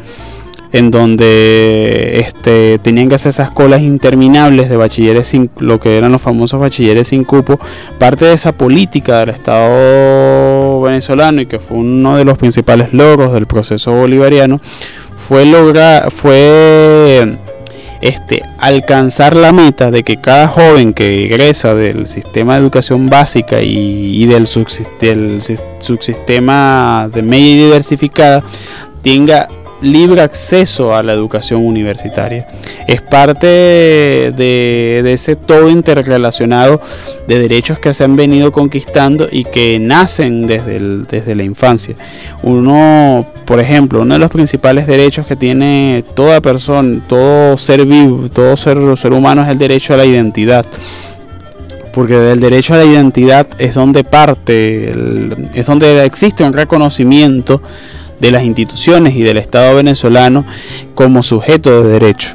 en 0.72 0.90
donde 0.90 2.20
este, 2.20 2.78
tenían 2.78 3.08
que 3.08 3.16
hacer 3.16 3.30
esas 3.30 3.50
colas 3.50 3.82
interminables 3.82 4.70
de 4.70 4.76
bachilleres 4.76 5.28
sin, 5.28 5.50
lo 5.58 5.78
que 5.78 5.98
eran 5.98 6.12
los 6.12 6.22
famosos 6.22 6.60
bachilleres 6.60 7.08
sin 7.08 7.24
cupo, 7.24 7.58
parte 7.98 8.24
de 8.24 8.34
esa 8.34 8.52
política 8.52 9.20
del 9.20 9.30
Estado 9.30 10.80
venezolano 10.80 11.42
y 11.42 11.46
que 11.46 11.58
fue 11.58 11.76
uno 11.78 12.16
de 12.16 12.24
los 12.24 12.38
principales 12.38 12.92
logros 12.92 13.32
del 13.32 13.46
proceso 13.46 13.92
bolivariano, 13.92 14.60
fue 15.28 15.44
lograr, 15.44 16.10
fue 16.10 17.38
este, 18.00 18.42
alcanzar 18.58 19.36
la 19.36 19.52
meta 19.52 19.90
de 19.90 20.02
que 20.02 20.16
cada 20.16 20.48
joven 20.48 20.92
que 20.92 21.26
egresa 21.26 21.74
del 21.74 22.08
sistema 22.08 22.54
de 22.54 22.60
educación 22.60 23.08
básica 23.08 23.60
y, 23.62 24.26
del, 24.26 24.48
del 25.00 25.40
subsistema 25.78 27.08
de 27.12 27.22
media 27.22 27.64
diversificada 27.66 28.42
tenga 29.02 29.48
libre 29.83 30.22
acceso 30.22 30.95
a 30.95 31.03
la 31.03 31.12
educación 31.12 31.64
universitaria. 31.64 32.47
Es 32.87 33.03
parte 33.03 33.47
de, 33.47 35.03
ese 35.12 35.37
todo 35.37 35.68
interrelacionado 35.68 36.80
de 37.26 37.39
derechos 37.39 37.78
que 37.78 37.93
se 37.93 38.05
han 38.05 38.16
venido 38.16 38.53
conquistando 38.53 39.28
y 39.30 39.45
que 39.45 39.78
nacen 39.78 40.47
desde, 40.47 40.78
desde 40.78 41.35
la 41.35 41.43
infancia. 41.43 41.95
Uno, 42.43 43.26
por 43.45 43.61
ejemplo, 43.61 44.03
uno 44.03 44.14
de 44.14 44.20
los 44.20 44.30
principales 44.30 44.87
derechos 44.87 45.26
que 45.26 45.37
tiene 45.37 46.05
toda 46.14 46.41
persona, 46.41 47.03
todo 47.09 47.59
ser 47.59 47.85
vivo, 47.85 48.28
todo 48.28 48.57
ser, 48.57 48.78
ser 48.97 49.12
humano 49.12 49.43
es 49.43 49.49
el 49.49 49.59
derecho 49.59 49.95
a 49.95 49.99
la 49.99 50.05
identidad 50.05 50.64
porque 51.93 52.16
del 52.16 52.41
derecho 52.41 52.72
a 52.72 52.78
la 52.78 52.85
identidad 52.85 53.47
es 53.59 53.74
donde 53.74 54.03
parte, 54.03 54.93
es 55.53 55.66
donde 55.66 56.05
existe 56.07 56.43
un 56.43 56.55
reconocimiento 56.55 57.61
de 58.22 58.30
las 58.30 58.44
instituciones 58.44 59.14
y 59.16 59.22
del 59.22 59.36
Estado 59.36 59.74
venezolano 59.74 60.46
como 60.94 61.22
sujeto 61.22 61.82
de 61.82 61.92
derecho. 61.92 62.28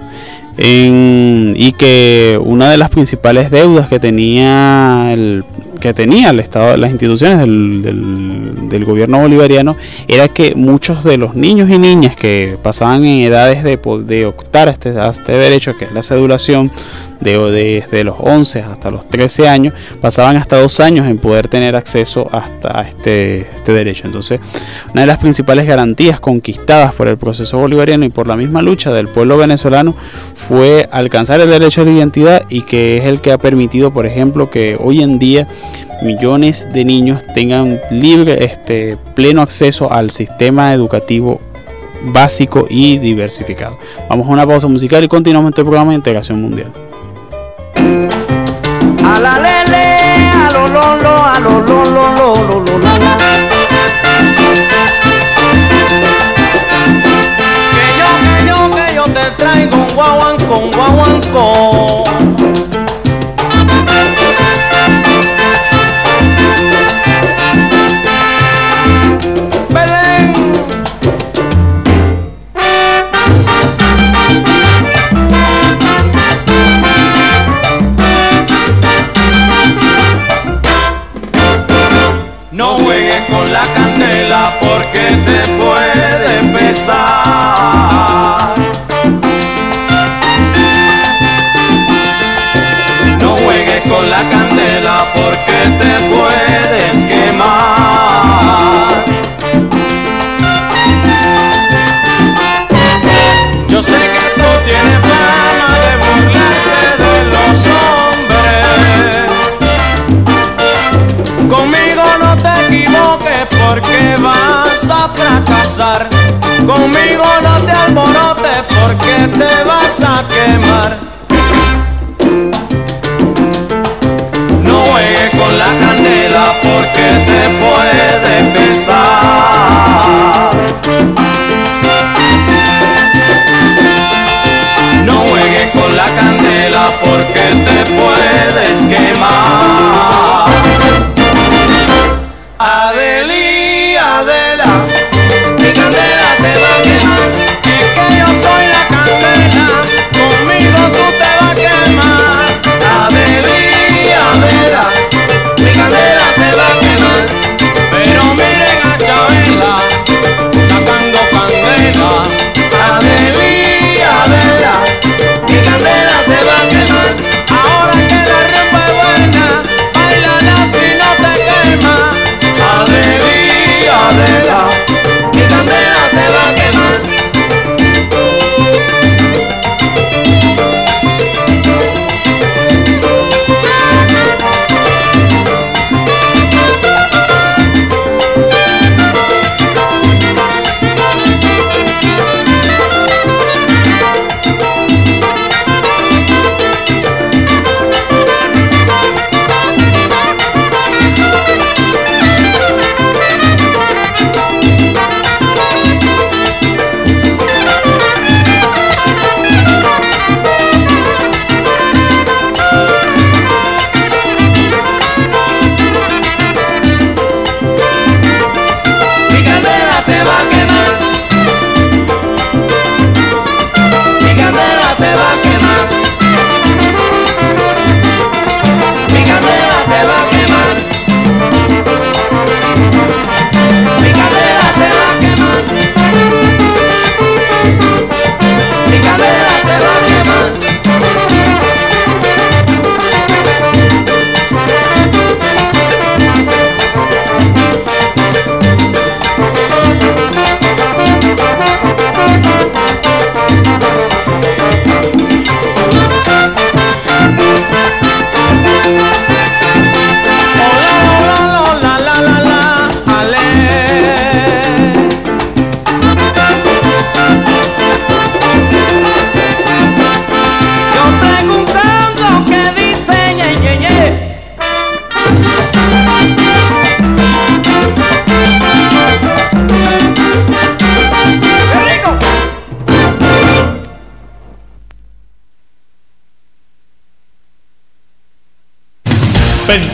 y 0.60 1.72
que 1.74 2.40
una 2.44 2.70
de 2.70 2.78
las 2.78 2.90
principales 2.90 3.50
deudas 3.52 3.88
que 3.88 4.00
tenía 4.00 5.14
el, 5.14 5.44
que 5.78 5.94
tenía 5.94 6.30
el 6.30 6.40
Estado, 6.40 6.78
las 6.78 6.92
instituciones 6.92 7.40
del, 7.40 8.70
del, 8.70 8.86
gobierno 8.86 9.20
bolivariano 9.20 9.76
era 10.08 10.28
que 10.28 10.56
muchos 10.56 11.04
de 11.04 11.18
los 11.18 11.36
niños 11.36 11.70
y 11.70 11.78
niñas 11.78 12.16
que 12.16 12.58
pasaban 12.62 13.04
en 13.06 13.22
edades 13.22 13.64
de, 13.64 13.78
de 14.06 14.26
optar 14.26 14.68
a 14.68 14.72
este, 14.72 14.90
a 14.90 15.10
este 15.10 15.34
derecho, 15.34 15.76
que 15.78 15.86
es 15.86 15.92
la 15.92 16.04
sedulación, 16.04 16.72
de, 17.20 17.38
desde 17.52 18.04
los 18.04 18.18
11 18.20 18.62
hasta 18.62 18.92
los 18.92 19.08
13 19.10 19.48
años, 19.48 19.74
pasaban 20.02 20.38
hasta 20.38 20.60
dos 20.60 20.80
años 20.80 21.08
en 21.08 21.18
poder 21.18 21.48
tener 21.48 21.76
acceso 21.76 22.28
hasta 22.32 22.82
este, 22.82 23.42
este 23.42 23.74
derecho. 23.74 24.06
Entonces, 24.06 24.40
una 24.92 25.02
de 25.02 25.08
las 25.08 25.18
principales 25.20 25.68
garantías 25.68 26.20
conquistadas 26.20 26.94
por 26.94 27.08
el 27.08 27.18
proceso 27.18 27.58
bolivariano 27.58 28.06
y 28.06 28.10
por 28.10 28.28
la 28.28 28.36
misma 28.36 28.62
lucha 28.62 28.92
del 28.94 29.08
pueblo 29.08 29.38
venezolano 29.38 29.96
fue 30.36 30.88
alcanzar 30.92 31.40
el 31.40 31.50
derecho 31.50 31.82
a 31.82 31.86
la 31.86 31.92
identidad 31.92 32.44
y 32.50 32.62
que 32.62 32.98
es 32.98 33.06
el 33.06 33.22
que 33.22 33.32
ha 33.32 33.38
permitido, 33.38 33.92
por 33.92 34.06
ejemplo, 34.06 34.50
que 34.50 34.78
hoy 34.80 35.02
en 35.02 35.20
día 35.20 35.48
millones 36.02 36.68
de 36.74 36.86
niños 36.86 37.24
tengan 37.34 37.80
libre, 37.90 38.44
este, 38.46 38.98
pleno 39.16 39.42
acceso 39.42 39.92
al 39.92 40.12
sistema 40.12 40.74
educativo 40.74 41.40
básico 42.04 42.66
y 42.70 42.98
diversificado. 42.98 43.78
Vamos 44.10 44.28
a 44.28 44.32
una 44.32 44.46
pausa 44.46 44.68
musical 44.68 45.04
y 45.04 45.08
continuamos 45.08 45.50
este 45.50 45.64
programa 45.64 45.92
de 45.92 45.98
integración 45.98 46.42
mundial. 46.42 46.72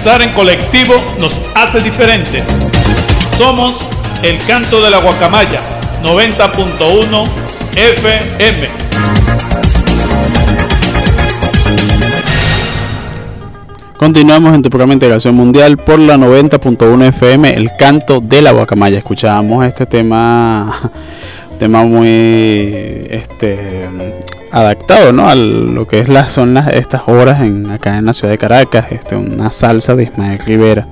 Pensar 0.03 0.21
en 0.21 0.33
colectivo 0.33 0.95
nos 1.17 1.39
hace 1.55 1.79
diferentes. 1.79 2.43
Somos 3.37 3.77
el 4.21 4.37
canto 4.39 4.81
de 4.81 4.89
la 4.89 4.97
guacamaya 4.97 5.61
90.1 6.03 7.23
FM. 7.73 8.67
Continuamos 13.95 14.53
en 14.53 14.61
tu 14.61 14.69
programa 14.69 14.89
de 14.89 14.95
Integración 14.95 15.35
Mundial 15.35 15.77
por 15.77 15.99
la 15.99 16.17
90.1 16.17 17.05
FM, 17.05 17.53
el 17.53 17.69
canto 17.79 18.19
de 18.19 18.41
la 18.41 18.51
guacamaya. 18.51 18.97
Escuchábamos 18.97 19.63
este 19.63 19.85
tema, 19.85 20.81
tema 21.59 21.85
muy 21.85 22.09
este 23.09 23.87
adaptado, 24.53 25.11
¿no? 25.11 25.27
A 25.27 25.35
lo 25.35 25.87
que 25.87 25.99
es 25.99 26.09
las 26.09 26.31
son 26.31 26.53
las, 26.53 26.73
estas 26.73 27.01
horas 27.07 27.41
en 27.41 27.69
acá 27.69 27.97
en 27.97 28.05
la 28.05 28.13
ciudad 28.13 28.31
de 28.31 28.37
Caracas, 28.37 28.91
este 28.91 29.15
una 29.15 29.51
salsa 29.51 29.95
de 29.95 30.03
Ismael 30.03 30.39
Rivera. 30.39 30.87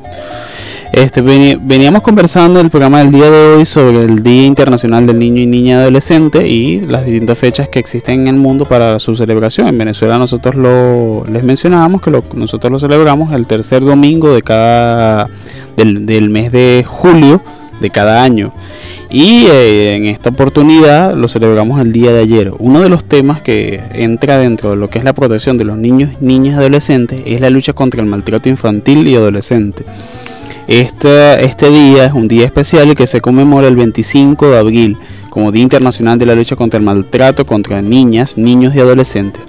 Este, 0.92 1.22
veníamos 1.22 2.02
conversando 2.02 2.60
en 2.60 2.66
el 2.66 2.70
programa 2.70 3.00
del 3.00 3.12
día 3.12 3.30
de 3.30 3.56
hoy 3.56 3.66
sobre 3.66 4.04
el 4.04 4.22
Día 4.22 4.46
Internacional 4.46 5.08
del 5.08 5.20
Niño 5.20 5.42
y 5.42 5.46
Niña 5.46 5.80
Adolescente 5.80 6.46
y 6.46 6.82
las 6.82 7.06
distintas 7.06 7.38
fechas 7.38 7.70
que 7.70 7.80
existen 7.80 8.22
en 8.22 8.28
el 8.28 8.36
mundo 8.36 8.66
para 8.66 9.00
su 9.00 9.16
celebración. 9.16 9.68
En 9.68 9.78
Venezuela 9.78 10.18
nosotros 10.18 10.56
lo, 10.56 11.24
les 11.32 11.44
mencionábamos 11.44 12.02
que 12.02 12.12
nosotros 12.34 12.70
lo 12.74 12.78
celebramos 12.78 13.32
el 13.32 13.48
tercer 13.48 13.82
domingo 13.86 14.34
de 14.34 14.42
cada 14.42 15.30
del, 15.78 16.30
mes 16.30 16.52
de 16.52 16.84
julio 16.86 17.42
de 17.82 17.90
cada 17.90 18.24
año. 18.24 18.54
Y 19.10 19.46
eh, 19.48 19.96
en 19.96 20.06
esta 20.06 20.30
oportunidad 20.30 21.16
lo 21.16 21.28
celebramos 21.28 21.82
el 21.82 21.92
día 21.92 22.12
de 22.14 22.22
ayer. 22.22 22.54
Uno 22.60 22.80
de 22.80 22.90
los 22.90 23.04
temas 23.04 23.42
que 23.42 23.82
entra 23.94 24.38
dentro 24.38 24.70
de 24.70 24.78
lo 24.78 24.88
que 24.88 25.00
es 25.00 25.04
la 25.04 25.14
protección 25.14 25.58
de 25.58 25.66
los 25.66 25.78
niños, 25.78 26.22
niñas 26.22 26.56
y 26.56 26.60
adolescentes 26.60 27.22
es 27.26 27.42
la 27.42 27.50
lucha 27.50 27.74
contra 27.74 28.02
el 28.02 28.08
maltrato 28.08 28.48
infantil 28.48 29.06
y 29.08 29.16
adolescente. 29.16 29.84
Este, 30.68 31.44
este 31.44 31.70
día 31.70 32.06
es 32.06 32.14
un 32.14 32.28
día 32.30 32.46
especial 32.46 32.96
que 32.96 33.08
se 33.08 33.20
conmemora 33.20 33.68
el 33.68 33.76
25 33.76 34.52
de 34.52 34.58
abril 34.58 34.98
como 35.30 35.52
Día 35.52 35.64
Internacional 35.64 36.20
de 36.20 36.26
la 36.26 36.36
Lucha 36.36 36.56
contra 36.56 36.78
el 36.78 36.86
Maltrato 36.86 37.46
contra 37.46 37.82
Niñas, 37.82 38.38
Niños 38.38 38.76
y 38.76 38.80
Adolescentes. 38.80 39.42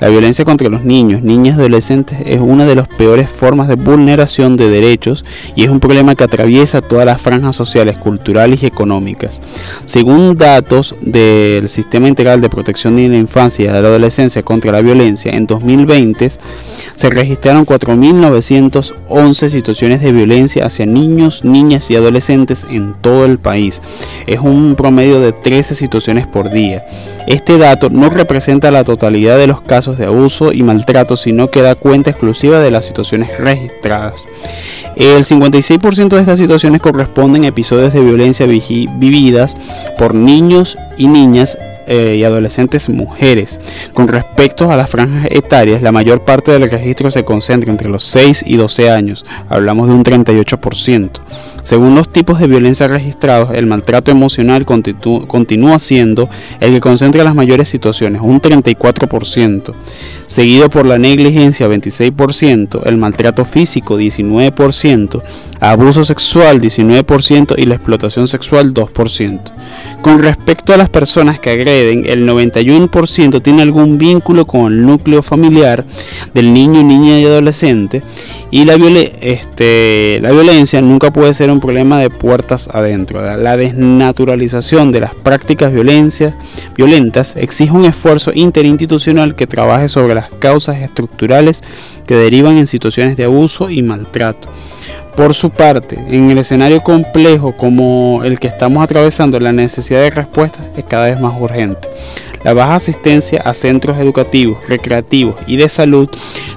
La 0.00 0.08
violencia 0.08 0.44
contra 0.44 0.68
los 0.68 0.84
niños, 0.84 1.22
niñas 1.22 1.56
y 1.56 1.60
adolescentes 1.60 2.18
es 2.26 2.40
una 2.40 2.66
de 2.66 2.74
las 2.74 2.86
peores 2.86 3.30
formas 3.30 3.66
de 3.66 3.76
vulneración 3.76 4.56
de 4.56 4.68
derechos 4.68 5.24
y 5.54 5.64
es 5.64 5.70
un 5.70 5.80
problema 5.80 6.14
que 6.14 6.24
atraviesa 6.24 6.82
todas 6.82 7.06
las 7.06 7.20
franjas 7.20 7.56
sociales, 7.56 7.96
culturales 7.96 8.62
y 8.62 8.66
económicas. 8.66 9.40
Según 9.86 10.36
datos 10.36 10.94
del 11.00 11.68
Sistema 11.70 12.08
Integral 12.08 12.42
de 12.42 12.50
Protección 12.50 12.96
de 12.96 13.08
la 13.08 13.16
Infancia 13.16 13.64
y 13.64 13.68
de 13.68 13.80
la 13.80 13.88
Adolescencia 13.88 14.42
contra 14.42 14.72
la 14.72 14.82
Violencia, 14.82 15.32
en 15.32 15.46
2020 15.46 16.16
se 16.94 17.10
registraron 17.10 17.64
4.911 17.64 19.48
situaciones 19.50 20.00
de 20.00 20.12
violencia 20.12 20.66
hacia 20.66 20.86
niños, 20.86 21.44
niñas 21.44 21.90
y 21.90 21.96
adolescentes 21.96 22.66
en 22.70 22.94
todo 22.94 23.24
el 23.24 23.38
país. 23.38 23.80
Es 24.26 24.40
un 24.40 24.74
promedio 24.76 25.20
de 25.20 25.32
13 25.32 25.74
situaciones 25.74 26.26
por 26.26 26.50
día. 26.50 26.84
Este 27.26 27.58
dato 27.58 27.90
no 27.90 28.08
representa 28.08 28.70
la 28.70 28.84
totalidad 28.84 29.36
de 29.36 29.46
los 29.46 29.60
casos 29.60 29.85
de 29.94 30.06
abuso 30.06 30.52
y 30.52 30.62
maltrato, 30.62 31.16
sino 31.16 31.48
que 31.48 31.62
da 31.62 31.74
cuenta 31.74 32.10
exclusiva 32.10 32.58
de 32.58 32.70
las 32.70 32.86
situaciones 32.86 33.38
registradas. 33.38 34.26
El 34.96 35.24
56% 35.24 36.08
de 36.08 36.20
estas 36.20 36.38
situaciones 36.38 36.80
corresponden 36.80 37.44
a 37.44 37.48
episodios 37.48 37.92
de 37.92 38.00
violencia 38.00 38.46
vividas 38.46 39.56
por 39.98 40.14
niños 40.14 40.76
y 40.96 41.06
niñas 41.08 41.58
eh, 41.86 42.16
y 42.18 42.24
adolescentes 42.24 42.88
mujeres. 42.88 43.60
Con 43.94 44.08
respecto 44.08 44.70
a 44.72 44.76
las 44.76 44.90
franjas 44.90 45.28
etarias, 45.30 45.82
la 45.82 45.92
mayor 45.92 46.24
parte 46.24 46.50
del 46.50 46.68
registro 46.68 47.12
se 47.12 47.24
concentra 47.24 47.70
entre 47.70 47.88
los 47.88 48.02
6 48.04 48.42
y 48.44 48.56
12 48.56 48.90
años, 48.90 49.24
hablamos 49.48 49.86
de 49.86 49.94
un 49.94 50.02
38%. 50.02 51.10
Según 51.66 51.96
los 51.96 52.08
tipos 52.08 52.38
de 52.38 52.46
violencia 52.46 52.86
registrados, 52.86 53.52
el 53.52 53.66
maltrato 53.66 54.12
emocional 54.12 54.64
continúa 54.64 55.80
siendo 55.80 56.30
el 56.60 56.70
que 56.70 56.80
concentra 56.80 57.24
las 57.24 57.34
mayores 57.34 57.68
situaciones, 57.68 58.22
un 58.22 58.40
34%, 58.40 59.74
seguido 60.28 60.68
por 60.68 60.86
la 60.86 60.96
negligencia 60.96 61.66
26%, 61.66 62.82
el 62.86 62.96
maltrato 62.98 63.44
físico 63.44 63.98
19%, 63.98 65.20
abuso 65.58 66.04
sexual 66.04 66.60
19% 66.60 67.54
y 67.58 67.66
la 67.66 67.74
explotación 67.74 68.28
sexual 68.28 68.72
2%. 68.72 69.40
Con 70.02 70.20
respecto 70.20 70.72
a 70.72 70.76
las 70.76 70.88
personas 70.88 71.40
que 71.40 71.50
agreden, 71.50 72.04
el 72.06 72.28
91% 72.28 73.42
tiene 73.42 73.62
algún 73.62 73.98
vínculo 73.98 74.46
con 74.46 74.72
el 74.72 74.86
núcleo 74.86 75.20
familiar 75.20 75.84
del 76.32 76.54
niño, 76.54 76.84
niña 76.84 77.18
y 77.18 77.24
adolescente 77.24 78.02
y 78.50 78.64
la, 78.64 78.74
este, 79.20 80.20
violencia 80.22 80.80
nunca 80.80 81.10
puede 81.10 81.34
ser 81.34 81.50
un 81.50 81.55
problema 81.60 82.00
de 82.00 82.10
puertas 82.10 82.68
adentro. 82.72 83.20
La 83.36 83.56
desnaturalización 83.56 84.92
de 84.92 85.00
las 85.00 85.14
prácticas 85.14 85.72
violentas 85.72 87.36
exige 87.36 87.72
un 87.72 87.84
esfuerzo 87.84 88.32
interinstitucional 88.34 89.34
que 89.34 89.46
trabaje 89.46 89.88
sobre 89.88 90.14
las 90.14 90.32
causas 90.34 90.78
estructurales 90.78 91.62
que 92.06 92.14
derivan 92.14 92.56
en 92.56 92.66
situaciones 92.66 93.16
de 93.16 93.24
abuso 93.24 93.70
y 93.70 93.82
maltrato. 93.82 94.48
Por 95.16 95.32
su 95.32 95.48
parte, 95.48 95.96
en 96.10 96.30
el 96.30 96.36
escenario 96.36 96.82
complejo 96.82 97.56
como 97.56 98.22
el 98.22 98.38
que 98.38 98.48
estamos 98.48 98.84
atravesando, 98.84 99.40
la 99.40 99.50
necesidad 99.50 100.00
de 100.00 100.10
respuesta 100.10 100.60
es 100.76 100.84
cada 100.84 101.06
vez 101.06 101.18
más 101.18 101.34
urgente. 101.40 101.88
La 102.46 102.54
baja 102.54 102.76
asistencia 102.76 103.42
a 103.44 103.54
centros 103.54 103.98
educativos, 103.98 104.58
recreativos 104.68 105.34
y 105.48 105.56
de 105.56 105.68
salud 105.68 106.08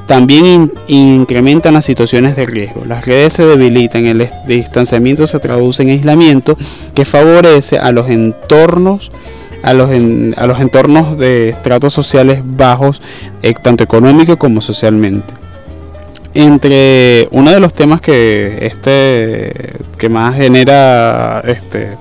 también 0.05 0.71
incrementan 0.87 1.73
las 1.73 1.85
situaciones 1.85 2.35
de 2.35 2.45
riesgo. 2.45 2.83
Las 2.85 3.07
redes 3.07 3.33
se 3.33 3.43
debilitan, 3.43 4.05
el 4.05 4.29
distanciamiento 4.45 5.25
se 5.25 5.39
traduce 5.39 5.81
en 5.81 5.89
aislamiento 5.89 6.55
que 6.93 7.05
favorece 7.05 7.79
a 7.79 7.91
los 7.91 8.07
entornos 8.07 9.11
a 9.63 9.73
los, 9.73 9.89
a 9.89 10.45
los 10.45 10.59
entornos 10.59 11.17
de 11.17 11.49
estratos 11.49 11.91
sociales 11.91 12.41
bajos, 12.43 13.01
eh, 13.41 13.55
tanto 13.55 13.83
económico 13.83 14.37
como 14.37 14.61
socialmente. 14.61 15.33
Entre 16.35 17.27
uno 17.31 17.49
de 17.49 17.59
los 17.59 17.73
temas 17.73 17.99
que 17.99 18.59
este 18.61 19.73
que 19.97 20.07
más 20.07 20.35
genera 20.35 21.41
este 21.47 21.97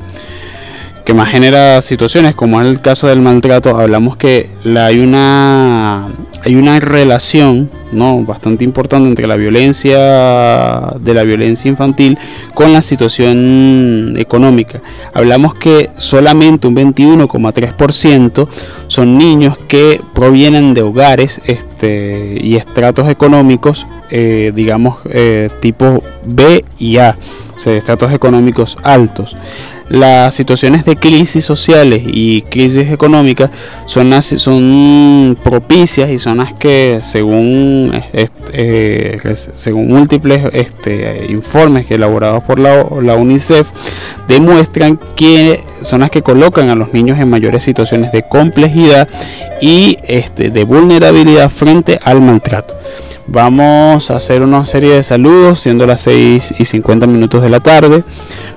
que 1.08 1.14
más 1.14 1.30
genera 1.30 1.80
situaciones 1.80 2.34
como 2.34 2.60
es 2.60 2.66
el 2.66 2.82
caso 2.82 3.06
del 3.06 3.22
maltrato 3.22 3.78
hablamos 3.78 4.18
que 4.18 4.50
hay 4.76 4.98
una 4.98 6.06
hay 6.44 6.54
una 6.54 6.78
relación 6.80 7.70
no 7.92 8.22
bastante 8.24 8.62
importante 8.62 9.08
entre 9.08 9.26
la 9.26 9.36
violencia 9.36 9.96
de 11.00 11.14
la 11.14 11.22
violencia 11.22 11.66
infantil 11.66 12.18
con 12.52 12.74
la 12.74 12.82
situación 12.82 14.16
económica. 14.18 14.82
Hablamos 15.14 15.54
que 15.54 15.88
solamente 15.96 16.68
un 16.68 16.76
21,3% 16.76 18.46
son 18.88 19.16
niños 19.16 19.56
que 19.66 20.02
provienen 20.12 20.74
de 20.74 20.82
hogares 20.82 21.40
este, 21.46 22.36
y 22.38 22.56
estratos 22.56 23.08
económicos 23.08 23.86
eh, 24.10 24.52
digamos 24.54 24.98
eh, 25.08 25.48
tipo 25.60 26.02
B 26.26 26.66
y 26.78 26.98
A 26.98 27.16
o 27.56 27.60
sea, 27.60 27.74
estratos 27.74 28.12
económicos 28.12 28.76
altos 28.82 29.34
las 29.88 30.34
situaciones 30.34 30.84
de 30.84 30.96
crisis 30.96 31.44
sociales 31.44 32.02
y 32.06 32.42
crisis 32.42 32.90
económicas 32.90 33.50
son, 33.86 35.36
propicias 35.42 36.10
y 36.10 36.18
son 36.18 36.38
las 36.38 36.52
que 36.54 37.00
según 37.02 37.92
eh, 38.52 39.18
múltiples 39.72 40.44
este, 40.52 41.26
informes 41.28 41.90
elaborados 41.90 42.44
por 42.44 42.58
la, 42.58 42.86
la, 43.02 43.14
UNICEF 43.14 43.66
demuestran 44.28 44.98
que 45.16 45.64
son 45.82 46.00
las 46.00 46.10
que 46.10 46.22
colocan 46.22 46.68
a 46.70 46.74
los 46.74 46.92
niños 46.92 47.18
en 47.18 47.30
mayores 47.30 47.62
situaciones 47.62 48.12
de 48.12 48.24
complejidad 48.28 49.08
y 49.60 49.98
este, 50.04 50.50
de 50.50 50.64
vulnerabilidad 50.64 51.50
frente 51.50 51.98
al 52.02 52.20
maltrato. 52.20 52.74
Vamos 53.30 54.10
a 54.10 54.16
hacer 54.16 54.40
una 54.40 54.64
serie 54.64 54.94
de 54.94 55.02
saludos, 55.02 55.60
siendo 55.60 55.86
las 55.86 56.00
6 56.00 56.54
y 56.58 56.64
50 56.64 57.06
minutos 57.06 57.42
de 57.42 57.50
la 57.50 57.60
tarde. 57.60 58.02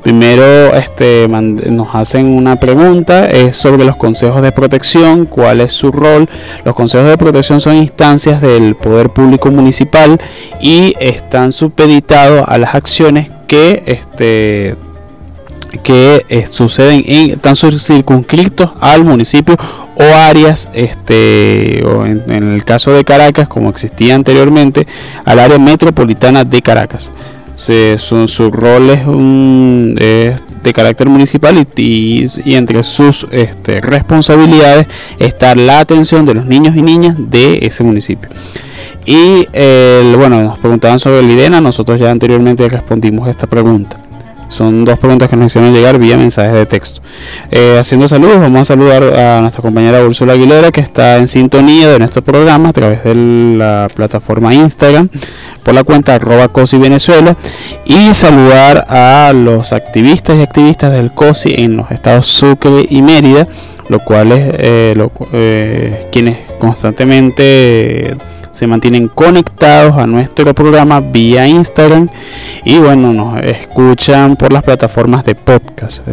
Primero 0.02 0.74
este, 0.74 1.28
nos 1.28 1.94
hacen 1.94 2.26
una 2.26 2.56
pregunta 2.56 3.30
es 3.30 3.58
sobre 3.58 3.84
los 3.84 3.98
consejos 3.98 4.42
de 4.42 4.54
protección, 4.54 5.26
cuál 5.26 5.60
es 5.60 5.74
su 5.74 5.92
rol. 5.92 6.30
Los 6.64 6.74
consejos 6.74 7.10
de 7.10 7.18
protección 7.18 7.60
son 7.60 7.76
instancias 7.76 8.42
del 8.42 8.76
poder 8.76 9.10
público 9.10 9.52
municipal 9.52 10.18
y 10.62 10.96
están 11.02 11.52
supeditados 11.52 12.46
a 12.48 12.58
las 12.58 12.74
acciones 12.74 13.30
que 13.48 13.84
este, 13.86 14.78
que 15.84 16.26
eh, 16.30 16.48
suceden 16.50 17.04
en, 17.06 17.32
están 17.32 17.56
circunscritos 17.56 18.72
al 18.80 19.04
municipio 19.04 19.56
o 19.96 20.04
áreas, 20.04 20.70
este, 20.74 21.84
o 21.86 22.06
en, 22.06 22.30
el 22.30 22.64
caso 22.64 22.92
de 22.92 23.04
Caracas, 23.04 23.48
como 23.48 23.70
existía 23.70 24.16
anteriormente, 24.16 24.88
al 25.26 25.40
área 25.40 25.60
metropolitana 25.60 26.44
de 26.44 26.62
Caracas. 26.62 27.12
son, 27.56 28.28
su 28.28 28.52
rol 28.52 28.90
es, 28.90 30.42
de 30.64 30.74
carácter 30.74 31.10
municipal 31.10 31.58
y, 31.76 32.28
y, 32.46 32.56
entre 32.56 32.84
sus 32.84 33.26
este, 33.32 33.82
responsabilidades 33.82 34.88
está 35.20 35.56
la 35.56 35.80
atención 35.80 36.26
de 36.26 36.36
los 36.36 36.46
niños 36.46 36.76
y 36.76 36.82
niñas 36.82 37.16
de 37.18 37.60
ese 37.62 37.84
municipio. 37.84 38.30
Y 39.06 39.48
el, 39.54 40.16
bueno, 40.16 40.44
nos 40.44 40.60
preguntaban 40.60 41.00
sobre 41.00 41.20
el 41.20 41.32
IDENA, 41.32 41.60
nosotros 41.60 42.00
ya 42.00 42.12
anteriormente 42.12 42.68
respondimos 42.70 43.28
esta 43.28 43.48
pregunta. 43.48 43.98
Son 44.52 44.84
dos 44.84 45.00
preguntas 45.00 45.30
que 45.30 45.38
nos 45.38 45.48
hicieron 45.48 45.74
llegar 45.74 45.98
vía 45.98 46.18
mensajes 46.18 46.52
de 46.52 46.66
texto. 46.66 47.02
Eh, 47.52 47.78
haciendo 47.80 48.06
saludos, 48.10 48.40
vamos 48.42 48.62
a 48.62 48.66
saludar 48.66 49.02
a 49.02 49.40
nuestra 49.40 49.62
compañera 49.62 50.04
Úrsula 50.04 50.34
Aguilera, 50.34 50.72
que 50.72 50.82
está 50.82 51.16
en 51.16 51.30
sintonía 51.30 51.90
de 51.90 52.00
nuestro 52.00 52.22
programa 52.22 52.70
a 52.70 52.74
través 52.74 53.06
de 53.06 53.16
la 53.16 53.88
plataforma 53.96 54.54
Instagram, 54.54 55.08
por 55.64 55.74
la 55.74 55.86
cuenta 55.86 56.16
arroba 56.16 56.50
COSI 56.50 56.80
Venezuela, 56.80 57.34
y 57.86 58.14
saludar 58.14 58.86
a 58.90 59.32
los 59.34 59.72
activistas 59.72 60.38
y 60.38 60.42
activistas 60.42 60.92
del 60.92 61.12
COSI 61.12 61.56
en 61.58 61.78
los 61.78 61.90
estados 61.90 62.26
Sucre 62.26 62.86
y 62.90 63.02
Mérida, 63.02 63.48
lo 63.88 64.00
cual 64.00 64.34
es 64.34 64.54
eh, 64.58 64.94
lo, 64.98 65.14
eh, 65.32 66.08
quienes 66.12 66.40
constantemente 66.60 68.18
se 68.52 68.68
mantienen 68.68 69.08
conectados 69.08 69.98
a 69.98 70.08
nuestro 70.08 70.54
programa 70.54 71.00
vía 71.00 71.48
Instagram 71.48 72.08
y 72.64 72.78
bueno, 72.78 73.14
nos 73.14 73.44
escuchan 73.44 74.36
por 74.36 74.54
las 74.54 74.64
plataformas 74.64 75.24
de 75.26 75.36
podcast 75.36 76.06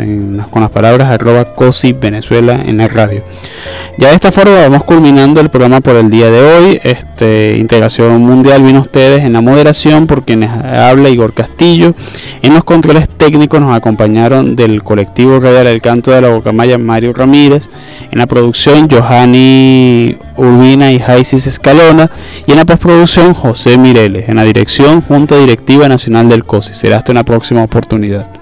con 0.51 0.62
las 0.62 0.70
palabras 0.70 1.11
arroba 1.11 1.45
COSI 1.55 1.93
Venezuela 1.93 2.62
en 2.64 2.80
el 2.80 2.89
radio. 2.89 3.22
Ya 3.99 4.09
de 4.09 4.14
esta 4.14 4.32
forma 4.32 4.53
vamos 4.62 4.84
culminando 4.84 5.41
el 5.41 5.51
programa 5.51 5.80
por 5.80 5.97
el 5.97 6.11
día 6.11 6.30
de 6.30 6.41
hoy. 6.41 6.80
Este 6.82 7.57
Integración 7.59 8.22
Mundial 8.22 8.62
vino 8.62 8.80
ustedes 8.80 9.24
en 9.24 9.32
la 9.32 9.41
moderación 9.41 10.07
por 10.07 10.24
quienes 10.24 10.51
habla 10.51 11.09
Igor 11.09 11.34
Castillo. 11.34 11.93
En 12.43 12.55
los 12.55 12.64
controles 12.64 13.09
técnicos 13.09 13.61
nos 13.61 13.76
acompañaron 13.76 14.57
del 14.57 14.82
colectivo 14.82 15.41
radial 15.41 15.66
El 15.66 15.82
Canto 15.82 16.12
de 16.12 16.20
la 16.20 16.28
Bocamaya 16.28 16.78
Mario 16.78 17.12
Ramírez. 17.12 17.68
En 18.11 18.18
la 18.18 18.26
producción 18.26 18.89
Johanny 18.89 20.16
Urbina 20.36 20.93
y 20.93 20.99
Jaisis 20.99 21.47
Escalona 21.47 22.11
y 22.47 22.53
en 22.53 22.57
la 22.57 22.66
postproducción 22.66 23.34
José 23.34 23.78
Mireles, 23.78 24.28
en 24.28 24.36
la 24.36 24.45
dirección 24.45 25.01
Junta 25.01 25.36
Directiva 25.39 25.89
Nacional 25.89 26.28
del 26.28 26.45
COSI. 26.45 26.74
Será 26.74 26.99
hasta 26.99 27.12
una 27.12 27.24
próxima 27.24 27.62
oportunidad. 27.62 28.38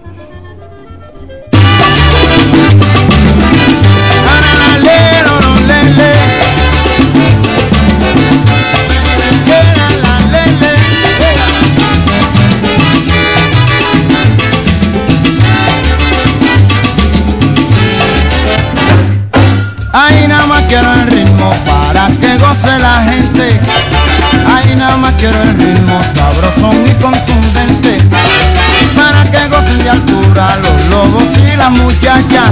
Muchachas. 31.96 32.50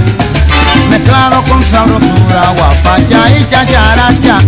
Mezclado 0.90 1.42
con 1.44 1.62
sabrosura, 1.62 2.42
guapacha 2.56 3.38
y 3.38 3.44
chacharacha. 3.44 4.38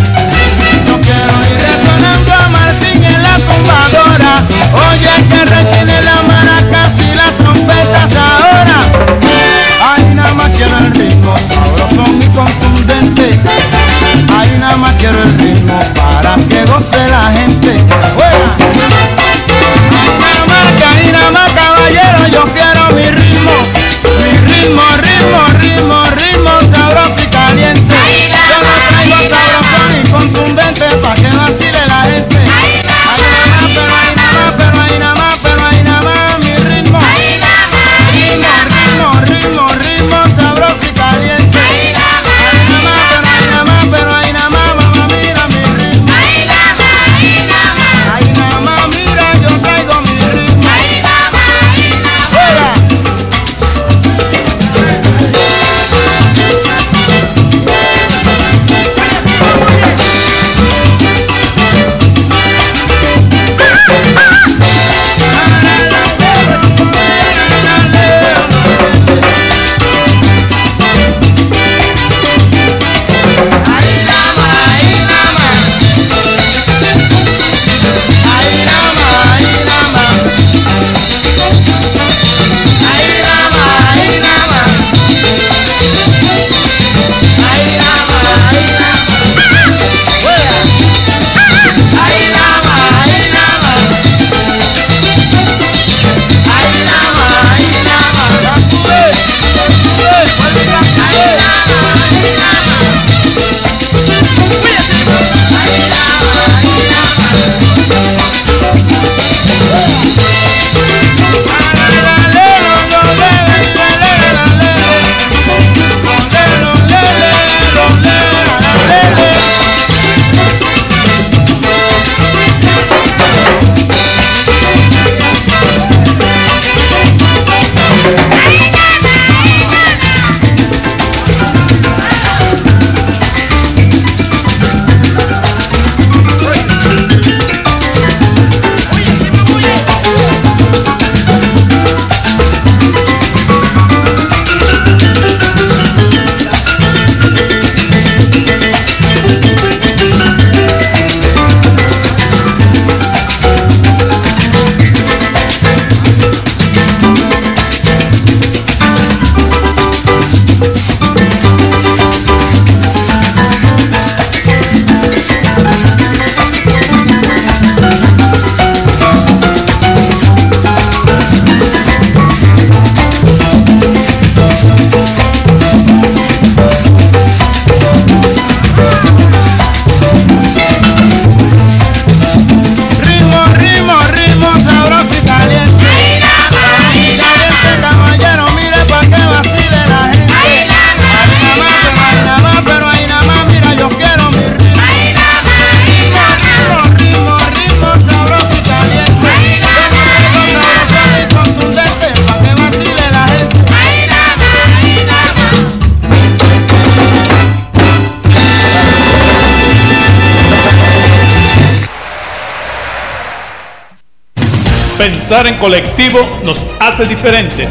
Pensar 215.28 215.48
en 215.48 215.56
colectivo 215.56 216.20
nos 216.44 216.64
hace 216.78 217.04
diferentes. 217.04 217.68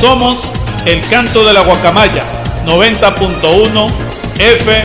Somos 0.00 0.40
el 0.86 1.06
canto 1.08 1.44
de 1.44 1.52
la 1.52 1.60
guacamaya 1.60 2.22
90.1 2.64 3.86
F 4.38 4.82